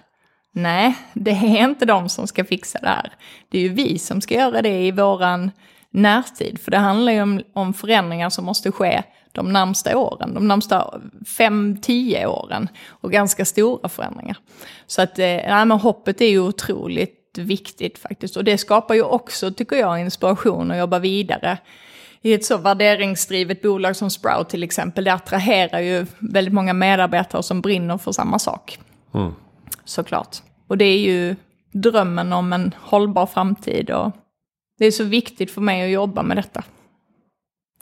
Nej, 0.59 0.97
det 1.12 1.31
är 1.31 1.64
inte 1.64 1.87
de 1.87 2.09
som 2.09 2.27
ska 2.27 2.45
fixa 2.45 2.79
det 2.79 2.88
här. 2.88 3.12
Det 3.49 3.59
är 3.59 3.62
ju 3.62 3.69
vi 3.69 3.99
som 3.99 4.21
ska 4.21 4.35
göra 4.35 4.62
det 4.62 4.87
i 4.87 4.90
våran 4.90 5.51
närtid, 5.90 6.61
för 6.61 6.71
det 6.71 6.77
handlar 6.77 7.12
ju 7.12 7.23
om, 7.23 7.42
om 7.53 7.75
förändringar 7.75 8.31
som 8.31 8.45
måste 8.45 8.73
ske 8.73 9.03
de 9.33 9.53
närmsta 9.53 9.99
åren, 9.99 10.35
de 10.35 10.49
närmsta 10.49 11.01
fem, 11.38 11.79
tio 11.83 12.27
åren. 12.27 12.69
Och 12.88 13.12
ganska 13.12 13.45
stora 13.45 13.88
förändringar. 13.88 14.37
Så 14.87 15.03
att 15.03 15.19
eh, 15.19 15.25
nej, 15.25 15.64
men 15.64 15.71
hoppet 15.71 16.21
är 16.21 16.29
ju 16.29 16.40
otroligt 16.40 17.38
viktigt 17.38 17.99
faktiskt. 17.99 18.37
Och 18.37 18.45
det 18.45 18.59
skapar 18.59 18.95
ju 18.95 19.03
också, 19.03 19.51
tycker 19.51 19.77
jag, 19.77 20.01
inspiration 20.01 20.71
att 20.71 20.79
jobba 20.79 20.99
vidare. 20.99 21.59
I 22.23 22.35
ett 22.35 22.45
så 22.45 22.57
värderingsdrivet 22.57 23.62
bolag 23.62 23.97
som 23.97 24.11
Sprout 24.11 24.49
till 24.49 24.62
exempel, 24.62 25.05
det 25.05 25.12
attraherar 25.12 25.81
ju 25.81 26.07
väldigt 26.19 26.55
många 26.55 26.73
medarbetare 26.73 27.42
som 27.42 27.61
brinner 27.61 27.99
för 27.99 28.12
samma 28.12 28.38
sak. 28.38 28.79
Mm. 29.14 29.33
Såklart. 29.85 30.37
Och 30.66 30.79
det 30.79 30.85
är 30.85 30.98
ju 30.98 31.37
drömmen 31.72 32.33
om 32.33 32.52
en 32.52 32.74
hållbar 32.79 33.26
framtid 33.26 33.90
och 33.90 34.12
det 34.79 34.87
är 34.87 34.90
så 34.90 35.05
viktigt 35.05 35.50
för 35.50 35.61
mig 35.61 35.85
att 35.85 35.90
jobba 35.90 36.22
med 36.22 36.37
detta. 36.37 36.64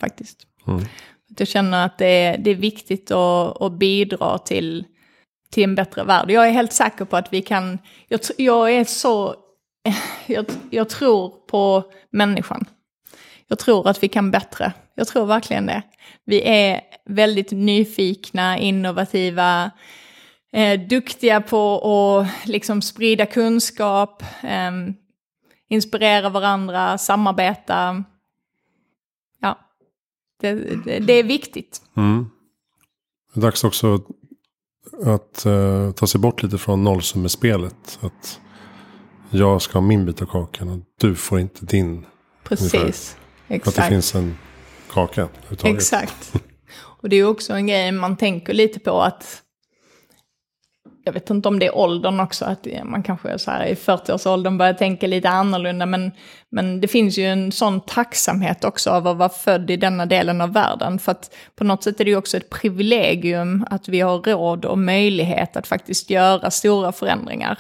Faktiskt. 0.01 0.47
Mm. 0.67 0.85
Jag 1.39 1.49
känner 1.49 1.87
att 1.87 1.99
det 1.99 2.07
är, 2.07 2.39
det 2.39 2.51
är 2.51 2.55
viktigt 2.55 3.11
att, 3.11 3.63
att 3.63 3.73
bidra 3.73 4.39
till, 4.39 4.85
till 5.51 5.65
en 5.65 5.75
bättre 5.75 6.05
värld. 6.05 6.31
Jag 6.31 6.49
är 6.49 6.53
helt 6.53 6.73
säker 6.73 7.05
på 7.05 7.17
att 7.17 7.33
vi 7.33 7.43
kan, 7.43 7.79
jag, 8.09 8.21
jag 8.39 8.73
är 8.73 8.85
så, 8.85 9.35
jag, 10.27 10.47
jag 10.71 10.89
tror 10.89 11.29
på 11.29 11.93
människan. 12.11 12.65
Jag 13.47 13.59
tror 13.59 13.89
att 13.89 14.03
vi 14.03 14.09
kan 14.09 14.31
bättre. 14.31 14.73
Jag 14.95 15.09
tror 15.09 15.27
verkligen 15.27 15.67
det. 15.67 15.83
Vi 16.25 16.43
är 16.43 16.81
väldigt 17.05 17.51
nyfikna, 17.51 18.59
innovativa, 18.59 19.71
eh, 20.55 20.81
duktiga 20.81 21.41
på 21.41 21.79
att 21.79 22.49
liksom 22.49 22.83
sprida 22.83 23.27
kunskap, 23.27 24.23
eh, 24.43 24.73
inspirera 25.69 26.29
varandra, 26.29 26.99
samarbeta. 26.99 28.05
Det, 30.41 30.55
det, 30.85 30.99
det 30.99 31.13
är 31.13 31.23
viktigt. 31.23 31.83
Mm. 31.97 32.31
Det 33.35 33.41
är 33.41 33.43
dags 33.43 33.65
också 33.65 34.01
att 35.05 35.47
uh, 35.47 35.93
ta 35.93 36.07
sig 36.07 36.21
bort 36.21 36.43
lite 36.43 36.59
från 36.59 36.85
nollsummespelet. 36.85 37.99
Att 38.01 38.41
jag 39.31 39.63
ska 39.63 39.79
ha 39.79 39.87
min 39.87 40.07
bit 40.07 40.23
av 40.23 40.27
kakan 40.27 40.69
och 40.69 40.81
du 41.01 41.15
får 41.15 41.41
inte 41.41 41.65
din. 41.65 42.07
Precis. 42.45 42.75
Ungefär. 42.75 43.05
Exakt. 43.49 43.79
Att 43.79 43.85
det 43.85 43.89
finns 43.89 44.15
en 44.15 44.37
kaka. 44.91 45.29
Exakt. 45.65 46.33
Och 46.77 47.09
det 47.09 47.17
är 47.17 47.25
också 47.25 47.53
en 47.53 47.67
grej 47.67 47.93
man 47.93 48.17
tänker 48.17 48.53
lite 48.55 48.81
på 48.81 49.03
att 49.03 49.43
jag 51.05 51.13
vet 51.13 51.31
inte 51.31 51.49
om 51.49 51.59
det 51.59 51.67
är 51.67 51.77
åldern 51.77 52.21
också, 52.21 52.45
att 52.45 52.67
man 52.85 53.03
kanske 53.03 53.29
är 53.29 53.39
så 53.39 53.51
här 53.51 53.67
i 53.67 53.75
40-årsåldern 53.75 54.59
börjar 54.59 54.75
tänka 54.75 55.07
lite 55.07 55.29
annorlunda, 55.29 55.87
men, 55.87 56.13
men 56.51 56.81
det 56.81 56.89
finns 56.89 57.19
ju 57.19 57.25
en 57.25 57.53
sån 57.53 57.81
tacksamhet 57.81 58.65
också 58.65 58.91
av 58.91 59.07
att 59.07 59.17
vara 59.17 59.29
född 59.29 59.71
i 59.71 59.77
denna 59.77 60.07
delen 60.07 60.41
av 60.41 60.53
världen. 60.53 60.99
För 60.99 61.13
att 61.13 61.35
på 61.57 61.65
något 61.65 61.85
sätt 61.85 62.01
är 62.01 62.05
det 62.05 62.11
ju 62.11 62.17
också 62.17 62.37
ett 62.37 62.51
privilegium 62.51 63.67
att 63.71 63.89
vi 63.89 64.01
har 64.01 64.19
råd 64.19 64.65
och 64.65 64.79
möjlighet 64.79 65.57
att 65.57 65.67
faktiskt 65.67 66.11
göra 66.11 66.51
stora 66.51 66.93
förändringar. 66.93 67.59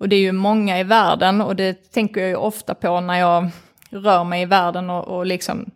Och 0.00 0.08
det 0.08 0.16
är 0.16 0.20
ju 0.20 0.32
många 0.32 0.80
i 0.80 0.84
världen, 0.84 1.40
och 1.40 1.56
det 1.56 1.92
tänker 1.92 2.20
jag 2.20 2.30
ju 2.30 2.36
ofta 2.36 2.74
på 2.74 3.00
när 3.00 3.18
jag 3.18 3.50
rör 3.90 4.24
mig 4.24 4.42
i 4.42 4.46
världen 4.46 4.90
och, 4.90 5.08
och 5.08 5.26
liksom 5.26 5.70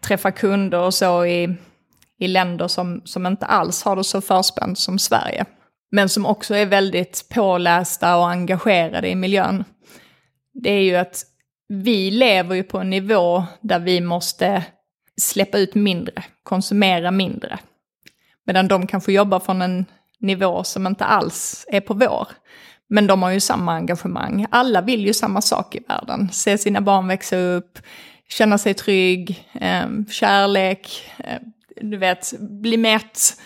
träffar 0.00 0.30
kunder 0.30 0.80
och 0.80 0.94
så 0.94 1.24
i, 1.24 1.54
i 2.18 2.28
länder 2.28 2.68
som, 2.68 3.02
som 3.04 3.26
inte 3.26 3.46
alls 3.46 3.82
har 3.82 3.96
det 3.96 4.04
så 4.04 4.20
förspänt 4.20 4.78
som 4.78 4.98
Sverige 4.98 5.44
men 5.90 6.08
som 6.08 6.26
också 6.26 6.54
är 6.54 6.66
väldigt 6.66 7.28
pålästa 7.28 8.16
och 8.16 8.30
engagerade 8.30 9.08
i 9.08 9.14
miljön, 9.14 9.64
det 10.54 10.70
är 10.70 10.82
ju 10.82 10.96
att 10.96 11.24
vi 11.68 12.10
lever 12.10 12.54
ju 12.54 12.62
på 12.62 12.78
en 12.78 12.90
nivå 12.90 13.44
där 13.60 13.78
vi 13.78 14.00
måste 14.00 14.64
släppa 15.20 15.58
ut 15.58 15.74
mindre, 15.74 16.24
konsumera 16.42 17.10
mindre. 17.10 17.58
Medan 18.46 18.68
de 18.68 18.86
kanske 18.86 19.12
jobbar 19.12 19.40
från 19.40 19.62
en 19.62 19.86
nivå 20.18 20.64
som 20.64 20.86
inte 20.86 21.04
alls 21.04 21.64
är 21.68 21.80
på 21.80 21.94
vår. 21.94 22.28
Men 22.88 23.06
de 23.06 23.22
har 23.22 23.30
ju 23.30 23.40
samma 23.40 23.72
engagemang. 23.72 24.46
Alla 24.50 24.80
vill 24.80 25.06
ju 25.06 25.14
samma 25.14 25.40
sak 25.40 25.74
i 25.74 25.80
världen. 25.88 26.28
Se 26.32 26.58
sina 26.58 26.80
barn 26.80 27.08
växa 27.08 27.36
upp, 27.36 27.78
känna 28.28 28.58
sig 28.58 28.74
trygg, 28.74 29.48
eh, 29.52 29.86
kärlek, 30.10 31.10
eh, 31.18 31.38
du 31.80 31.96
vet, 31.96 32.32
bli 32.40 32.76
mätt 32.76 33.40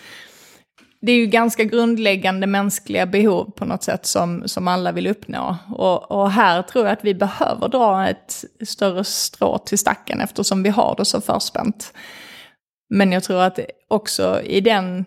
det 1.05 1.11
är 1.11 1.15
ju 1.15 1.25
ganska 1.25 1.63
grundläggande 1.63 2.47
mänskliga 2.47 3.05
behov 3.05 3.51
på 3.51 3.65
något 3.65 3.83
sätt 3.83 4.05
som, 4.05 4.47
som 4.47 4.67
alla 4.67 4.91
vill 4.91 5.07
uppnå. 5.07 5.57
Och, 5.69 6.11
och 6.11 6.31
här 6.31 6.61
tror 6.61 6.85
jag 6.85 6.93
att 6.93 7.05
vi 7.05 7.13
behöver 7.13 7.67
dra 7.67 8.07
ett 8.07 8.45
större 8.65 9.03
strå 9.03 9.57
till 9.57 9.77
stacken 9.77 10.21
eftersom 10.21 10.63
vi 10.63 10.69
har 10.69 10.95
det 10.97 11.05
så 11.05 11.21
förspänt. 11.21 11.93
Men 12.89 13.11
jag 13.11 13.23
tror 13.23 13.41
att 13.41 13.59
också 13.87 14.41
i 14.41 14.61
den, 14.61 15.05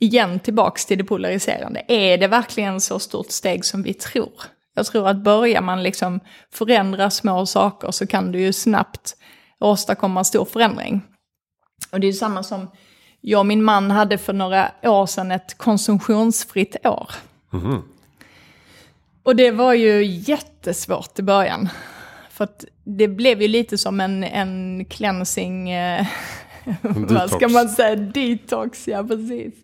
igen 0.00 0.40
tillbaks 0.40 0.86
till 0.86 0.98
det 0.98 1.04
polariserande, 1.04 1.82
är 1.88 2.18
det 2.18 2.26
verkligen 2.26 2.80
så 2.80 2.98
stort 2.98 3.30
steg 3.30 3.64
som 3.64 3.82
vi 3.82 3.94
tror? 3.94 4.32
Jag 4.74 4.86
tror 4.86 5.08
att 5.08 5.24
börjar 5.24 5.60
man 5.60 5.82
liksom 5.82 6.20
förändra 6.52 7.10
små 7.10 7.46
saker 7.46 7.90
så 7.90 8.06
kan 8.06 8.32
du 8.32 8.40
ju 8.40 8.52
snabbt 8.52 9.16
åstadkomma 9.60 10.24
stor 10.24 10.44
förändring. 10.44 11.02
Och 11.92 12.00
det 12.00 12.06
är 12.06 12.12
ju 12.12 12.18
samma 12.18 12.42
som 12.42 12.70
jag 13.26 13.40
och 13.40 13.46
min 13.46 13.62
man 13.62 13.90
hade 13.90 14.18
för 14.18 14.32
några 14.32 14.70
år 14.82 15.06
sedan 15.06 15.30
ett 15.30 15.58
konsumtionsfritt 15.58 16.76
år. 16.86 17.10
Mm. 17.52 17.82
Och 19.22 19.36
det 19.36 19.50
var 19.50 19.74
ju 19.74 20.04
jättesvårt 20.04 21.18
i 21.18 21.22
början. 21.22 21.68
För 22.30 22.44
att 22.44 22.64
det 22.84 23.08
blev 23.08 23.42
ju 23.42 23.48
lite 23.48 23.78
som 23.78 24.00
en, 24.00 24.24
en 24.24 24.84
cleansing, 24.84 25.70
eh, 25.70 26.06
vad 26.82 27.30
ska 27.30 27.48
man 27.48 27.68
säga, 27.68 27.96
detox, 27.96 28.88
ja 28.88 29.04
precis. 29.04 29.54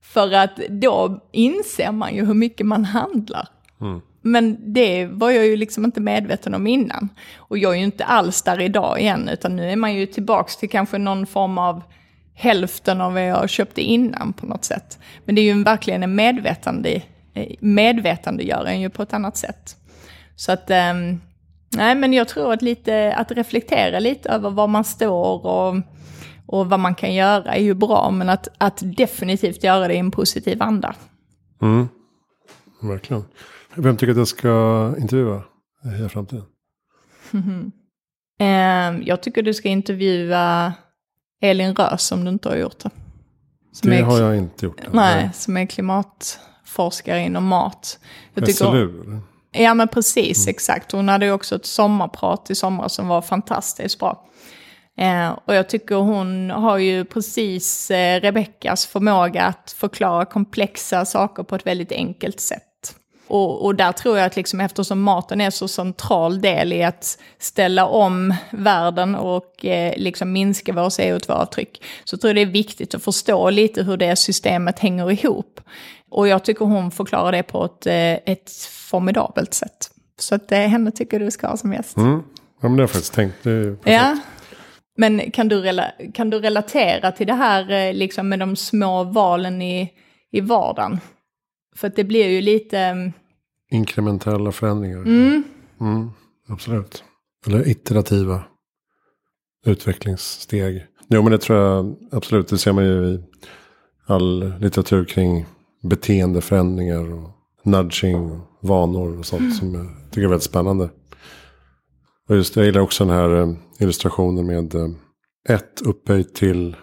För 0.00 0.32
att 0.32 0.56
då 0.56 1.20
inser 1.32 1.92
man 1.92 2.14
ju 2.14 2.26
hur 2.26 2.34
mycket 2.34 2.66
man 2.66 2.84
handlar. 2.84 3.48
Mm. 3.80 4.00
Men 4.22 4.72
det 4.72 5.06
var 5.06 5.30
jag 5.30 5.46
ju 5.46 5.56
liksom 5.56 5.84
inte 5.84 6.00
medveten 6.00 6.54
om 6.54 6.66
innan. 6.66 7.08
Och 7.36 7.58
jag 7.58 7.72
är 7.72 7.78
ju 7.78 7.84
inte 7.84 8.04
alls 8.04 8.42
där 8.42 8.60
idag 8.60 9.00
igen, 9.00 9.28
utan 9.28 9.56
nu 9.56 9.70
är 9.70 9.76
man 9.76 9.94
ju 9.94 10.06
tillbaks 10.06 10.56
till 10.56 10.70
kanske 10.70 10.98
någon 10.98 11.26
form 11.26 11.58
av 11.58 11.82
hälften 12.34 13.00
av 13.00 13.12
vad 13.12 13.26
jag 13.26 13.50
köpte 13.50 13.82
innan 13.82 14.32
på 14.32 14.46
något 14.46 14.64
sätt. 14.64 14.98
Men 15.24 15.34
det 15.34 15.40
är 15.40 15.54
ju 15.54 15.62
verkligen 15.62 16.02
en 16.02 16.14
medvetande, 16.14 17.02
eh, 17.34 17.54
medvetandegör 17.60 18.64
en 18.64 18.80
ju 18.80 18.90
på 18.90 19.02
ett 19.02 19.12
annat 19.12 19.36
sätt. 19.36 19.76
Så 20.36 20.52
att, 20.52 20.70
um, 20.70 21.20
nej 21.76 21.94
men 21.94 22.12
jag 22.12 22.28
tror 22.28 22.52
att 22.52 22.62
lite, 22.62 23.14
att 23.16 23.30
reflektera 23.30 23.98
lite 23.98 24.28
över 24.28 24.50
var 24.50 24.68
man 24.68 24.84
står 24.84 25.46
och, 25.46 25.76
och 26.46 26.70
vad 26.70 26.80
man 26.80 26.94
kan 26.94 27.14
göra 27.14 27.54
är 27.54 27.62
ju 27.62 27.74
bra, 27.74 28.10
men 28.10 28.28
att, 28.28 28.48
att 28.58 28.82
definitivt 28.96 29.64
göra 29.64 29.88
det 29.88 29.94
i 29.94 29.98
en 29.98 30.10
positiv 30.10 30.62
anda. 30.62 30.94
Mm. 31.62 31.88
Verkligen. 32.82 33.24
Vem 33.74 33.96
tycker 33.96 34.10
att 34.12 34.18
jag 34.18 34.28
ska 34.28 34.94
intervjua 34.98 35.42
i 36.04 36.08
framtiden? 36.08 36.44
Mm 37.32 37.72
-hmm. 38.38 39.02
jag 39.04 39.22
tycker 39.22 39.42
du 39.42 39.54
ska 39.54 39.68
intervjua 39.68 40.72
Elin 41.44 41.74
Rös 41.74 42.12
om 42.12 42.24
du 42.24 42.30
inte 42.30 42.48
har 42.48 42.56
gjort 42.56 42.78
det. 42.78 42.90
Som 43.72 43.90
det 43.90 43.96
är, 43.96 44.02
har 44.02 44.20
jag 44.20 44.36
inte 44.36 44.66
gjort. 44.66 44.80
Nej, 44.92 45.30
som 45.34 45.56
är 45.56 45.66
klimatforskare 45.66 47.20
inom 47.20 47.44
mat. 47.44 47.98
Jag 48.34 48.54
SLU? 48.54 49.20
Ja 49.52 49.74
men 49.74 49.88
precis, 49.88 50.46
mm. 50.46 50.50
exakt. 50.50 50.92
Hon 50.92 51.08
hade 51.08 51.26
ju 51.26 51.32
också 51.32 51.56
ett 51.56 51.66
sommarprat 51.66 52.50
i 52.50 52.54
somras 52.54 52.94
som 52.94 53.08
var 53.08 53.22
fantastiskt 53.22 53.98
bra. 53.98 54.28
Eh, 54.98 55.38
och 55.44 55.54
jag 55.54 55.68
tycker 55.68 55.94
hon 55.94 56.50
har 56.50 56.78
ju 56.78 57.04
precis 57.04 57.90
eh, 57.90 58.20
Rebeckas 58.20 58.86
förmåga 58.86 59.44
att 59.44 59.74
förklara 59.78 60.24
komplexa 60.24 61.04
saker 61.04 61.42
på 61.42 61.54
ett 61.56 61.66
väldigt 61.66 61.92
enkelt 61.92 62.40
sätt. 62.40 62.62
Och, 63.26 63.64
och, 63.64 63.74
där 63.74 63.92
tror 63.92 64.18
jag 64.18 64.26
att 64.26 64.36
liksom, 64.36 64.60
eftersom 64.60 65.02
maten 65.02 65.40
är 65.40 65.50
så 65.50 65.68
central 65.68 66.40
del 66.40 66.72
i 66.72 66.84
att 66.84 67.18
ställa 67.38 67.86
om 67.86 68.34
världen 68.50 69.14
och 69.14 69.64
eh, 69.64 69.94
liksom 69.96 70.32
minska 70.32 70.72
vår 70.72 70.88
CO2-avtryck, 70.88 71.82
så 72.04 72.16
tror 72.16 72.28
jag 72.28 72.36
det 72.36 72.42
är 72.42 72.52
viktigt 72.52 72.94
att 72.94 73.04
förstå 73.04 73.50
lite 73.50 73.82
hur 73.82 73.96
det 73.96 74.16
systemet 74.16 74.78
hänger 74.78 75.10
ihop. 75.10 75.60
Och 76.10 76.28
jag 76.28 76.44
tycker 76.44 76.64
hon 76.64 76.90
förklarar 76.90 77.32
det 77.32 77.42
på 77.42 77.64
ett, 77.64 77.86
eh, 77.86 78.32
ett 78.32 78.50
formidabelt 78.90 79.54
sätt. 79.54 79.90
Så 80.18 80.34
att 80.34 80.52
eh, 80.52 80.58
henne 80.58 80.90
tycker 80.90 81.20
du 81.20 81.30
ska 81.30 81.46
ha 81.46 81.56
som 81.56 81.72
gäst. 81.72 81.96
Mm. 81.96 82.22
Ja, 82.62 82.68
men 82.68 82.76
det 82.76 82.76
har 82.76 82.82
jag 82.82 82.90
faktiskt 82.90 83.14
tänkt. 83.14 83.46
ja. 83.84 84.16
Men 84.96 85.30
kan 85.30 85.48
du, 85.48 85.80
kan 86.14 86.30
du 86.30 86.40
relatera 86.40 87.12
till 87.12 87.26
det 87.26 87.34
här 87.34 87.70
eh, 87.70 87.94
liksom 87.94 88.28
med 88.28 88.38
de 88.38 88.56
små 88.56 89.04
valen 89.04 89.62
i, 89.62 89.90
i 90.32 90.40
vardagen? 90.40 91.00
För 91.76 91.88
att 91.88 91.96
det 91.96 92.04
blir 92.04 92.28
ju 92.28 92.40
lite... 92.40 92.78
Mm, 92.78 93.12
Inkrementella 93.70 94.52
förändringar. 94.52 94.98
Mm. 94.98 95.42
Mm, 95.80 96.10
absolut. 96.48 97.04
Eller 97.46 97.68
iterativa 97.68 98.44
utvecklingssteg. 99.66 100.86
Jo 101.08 101.22
men 101.22 101.32
det 101.32 101.38
tror 101.38 101.58
jag 101.58 101.96
absolut. 102.10 102.48
Det 102.48 102.58
ser 102.58 102.72
man 102.72 102.84
ju 102.84 103.04
i 103.04 103.20
all 104.06 104.58
litteratur 104.58 105.04
kring 105.04 105.46
beteendeförändringar 105.82 107.12
och 107.12 107.30
nudging 107.62 108.30
och 108.30 108.38
vanor 108.60 109.18
och 109.18 109.26
sånt 109.26 109.40
mm. 109.40 109.52
som 109.52 109.74
jag 109.74 109.86
tycker 110.10 110.24
är 110.24 110.28
väldigt 110.28 110.42
spännande. 110.42 110.90
Och 112.28 112.36
just 112.36 112.56
jag 112.56 112.64
gillar 112.64 112.80
också 112.80 113.04
den 113.04 113.14
här 113.14 113.42
eh, 113.42 113.54
illustrationen 113.78 114.46
med 114.46 114.74
eh, 114.74 114.88
ett 115.48 115.82
upphöjt 115.82 116.34
till 116.34 116.76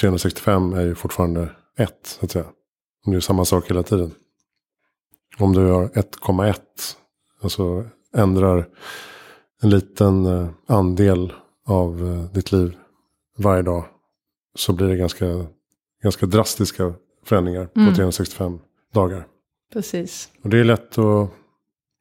365 0.00 0.72
är 0.72 0.82
ju 0.82 0.94
fortfarande 0.94 1.50
ett 1.78 2.06
så 2.20 2.24
att 2.24 2.30
säga. 2.30 2.46
Det 3.04 3.16
är 3.16 3.20
samma 3.20 3.44
sak 3.44 3.70
hela 3.70 3.82
tiden. 3.82 4.14
Om 5.38 5.52
du 5.52 5.60
har 5.60 5.88
1,1. 5.88 6.54
Alltså 7.42 7.84
ändrar 8.14 8.68
en 9.62 9.70
liten 9.70 10.26
eh, 10.26 10.48
andel 10.66 11.32
av 11.66 12.08
eh, 12.08 12.34
ditt 12.34 12.52
liv 12.52 12.76
varje 13.38 13.62
dag. 13.62 13.84
Så 14.54 14.72
blir 14.72 14.88
det 14.88 14.96
ganska, 14.96 15.46
ganska 16.02 16.26
drastiska 16.26 16.94
förändringar 17.24 17.68
mm. 17.74 17.88
på 17.88 17.94
365 17.94 18.58
dagar. 18.94 19.26
Precis. 19.72 20.28
Och 20.42 20.50
det 20.50 20.58
är 20.58 20.64
lätt 20.64 20.98
att 20.98 21.30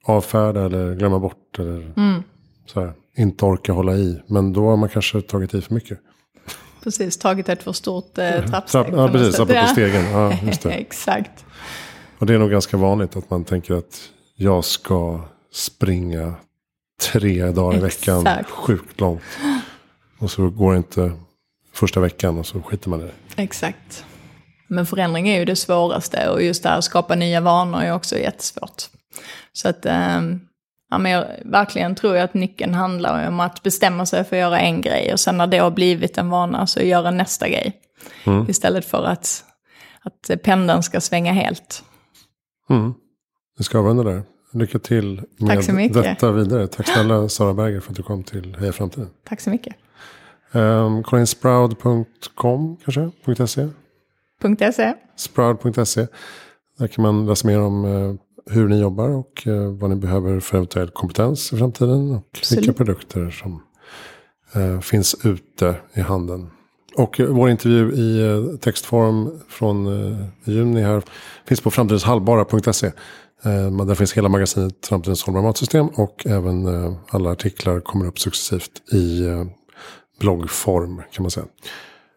avfärda 0.05 0.65
eller 0.65 0.95
glömma 0.95 1.19
bort. 1.19 1.59
Eller 1.59 1.93
mm. 1.97 2.23
så 2.65 2.79
här, 2.79 2.93
inte 3.17 3.45
orka 3.45 3.73
hålla 3.73 3.95
i. 3.95 4.21
Men 4.27 4.53
då 4.53 4.69
har 4.69 4.77
man 4.77 4.89
kanske 4.89 5.21
tagit 5.21 5.53
i 5.53 5.61
för 5.61 5.73
mycket. 5.73 5.99
Precis, 6.83 7.17
tagit 7.17 7.49
ett 7.49 7.63
för 7.63 7.71
stort 7.71 8.17
eh, 8.17 8.45
trappsteg. 8.45 8.85
Ja, 8.91 9.07
precis, 9.07 9.35
apropå 9.35 9.53
ja. 9.53 9.67
stegen. 9.67 10.11
Ja, 10.11 10.33
just 10.45 10.61
det. 10.61 10.71
Exakt. 10.71 11.45
Och 12.19 12.25
det 12.25 12.33
är 12.33 12.39
nog 12.39 12.51
ganska 12.51 12.77
vanligt 12.77 13.15
att 13.15 13.29
man 13.29 13.43
tänker 13.43 13.73
att 13.73 14.09
jag 14.35 14.65
ska 14.65 15.21
springa 15.53 16.33
tre 17.01 17.51
dagar 17.51 17.77
i 17.77 17.81
veckan 17.81 18.19
Exakt. 18.19 18.49
sjukt 18.49 18.99
långt. 18.99 19.21
Och 20.19 20.31
så 20.31 20.49
går 20.49 20.71
det 20.71 20.77
inte 20.77 21.11
första 21.73 21.99
veckan 21.99 22.37
och 22.37 22.45
så 22.45 22.61
skiter 22.61 22.89
man 22.89 23.01
i 23.01 23.03
det. 23.03 23.41
Exakt. 23.43 24.05
Men 24.67 24.85
förändring 24.85 25.29
är 25.29 25.39
ju 25.39 25.45
det 25.45 25.55
svåraste 25.55 26.29
och 26.29 26.43
just 26.43 26.63
det 26.63 26.69
här 26.69 26.77
att 26.77 26.83
skapa 26.83 27.15
nya 27.15 27.41
vanor 27.41 27.81
är 27.81 27.93
också 27.93 28.17
jättesvårt. 28.17 28.83
Så 29.53 29.69
att 29.69 29.85
um, 29.85 30.39
Ja, 30.89 30.97
men 30.97 31.11
jag 31.11 31.27
verkligen 31.45 31.95
tror 31.95 32.15
jag 32.15 32.23
att 32.23 32.33
nyckeln 32.33 32.73
handlar 32.73 33.27
om 33.27 33.39
att 33.39 33.63
bestämma 33.63 34.05
sig 34.05 34.23
för 34.23 34.35
att 34.35 34.39
göra 34.39 34.59
en 34.59 34.81
grej 34.81 35.13
och 35.13 35.19
sen 35.19 35.37
när 35.37 35.47
det 35.47 35.57
har 35.57 35.71
blivit 35.71 36.17
en 36.17 36.29
vana 36.29 36.67
så 36.67 36.79
göra 36.79 37.11
nästa 37.11 37.49
grej. 37.49 37.81
Mm. 38.25 38.49
Istället 38.49 38.85
för 38.85 39.03
att, 39.03 39.43
att 40.01 40.43
pendeln 40.43 40.83
ska 40.83 41.01
svänga 41.01 41.33
helt. 41.33 41.83
Mm. 42.69 42.93
Vi 43.57 43.63
ska 43.63 43.79
avrunda 43.79 44.03
där. 44.03 44.23
Lycka 44.53 44.79
till 44.79 45.21
med 45.39 45.91
detta 45.93 46.31
vidare. 46.31 46.67
Tack 46.67 46.87
snälla 46.87 47.29
Sara 47.29 47.53
Berger 47.53 47.79
för 47.79 47.91
att 47.91 47.97
du 47.97 48.03
kom 48.03 48.23
till 48.23 48.55
Heja 48.59 48.73
Framtiden. 48.73 49.09
Tack 49.23 49.41
så 49.41 49.49
mycket. 49.49 49.75
Um, 50.51 51.03
kolla 51.03 51.19
in 51.19 51.27
sproud.com 51.27 52.77
kanske? 52.85 53.11
.se? 53.47 53.69
.se. 54.71 54.93
Sproud.se. 55.15 56.07
Där 56.77 56.87
kan 56.87 57.01
man 57.01 57.25
läsa 57.25 57.47
mer 57.47 57.59
om 57.59 57.85
uh, 57.85 58.15
hur 58.49 58.67
ni 58.67 58.81
jobbar 58.81 59.09
och 59.09 59.47
eh, 59.47 59.71
vad 59.71 59.89
ni 59.89 59.95
behöver 59.95 60.39
för 60.39 60.57
eventuell 60.57 60.89
kompetens 60.89 61.53
i 61.53 61.57
framtiden. 61.57 62.11
Och 62.11 62.23
Absolut. 62.37 62.61
vilka 62.61 62.73
produkter 62.73 63.29
som 63.29 63.61
eh, 64.53 64.79
finns 64.79 65.15
ute 65.25 65.75
i 65.93 66.01
handeln. 66.01 66.49
Och 66.95 67.19
eh, 67.19 67.27
vår 67.27 67.49
intervju 67.49 67.91
i 67.93 68.57
textform 68.57 69.39
från 69.49 69.87
juni 70.43 70.81
här 70.81 71.03
finns 71.45 71.61
på 71.61 71.71
framtidenshalvbara.se. 71.71 72.91
Där 73.87 73.95
finns 73.95 74.13
hela 74.13 74.29
magasinet 74.29 74.87
Framtidens 74.87 75.23
hållbara 75.23 75.43
matsystem 75.43 75.87
och 75.87 76.27
även 76.27 76.67
alla 77.09 77.31
artiklar 77.31 77.79
kommer 77.79 78.07
upp 78.07 78.19
successivt 78.19 78.93
i 78.93 79.25
bloggform 80.19 81.01
kan 81.11 81.23
man 81.23 81.31
säga. 81.31 81.45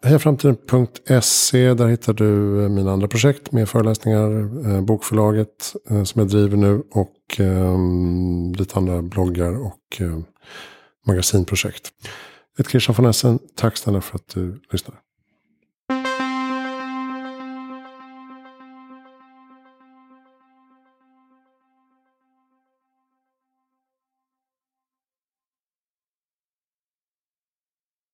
Hejaframtiden.se, 0.03 1.75
där 1.75 1.89
hittar 1.89 2.13
du 2.13 2.63
eh, 2.63 2.69
mina 2.69 2.93
andra 2.93 3.09
projekt 3.09 3.53
med 3.53 3.69
föreläsningar, 3.69 4.31
eh, 4.69 4.81
bokförlaget 4.81 5.75
eh, 5.91 6.05
som 6.05 6.21
jag 6.21 6.29
driver 6.29 6.57
nu 6.57 6.83
och 6.91 7.17
ehm, 7.39 8.53
lite 8.53 8.77
andra 8.77 9.03
bloggar 9.03 9.67
och 9.67 10.03
magasinprojekt. 11.07 11.93
Ett 12.59 12.69
Christian 12.69 12.95
von 12.99 13.07
Essen, 13.07 13.39
tack 13.57 13.77
snälla 13.77 14.01
för 14.01 14.17
att 14.17 14.29
du 14.35 14.61
lyssnade. 14.73 14.99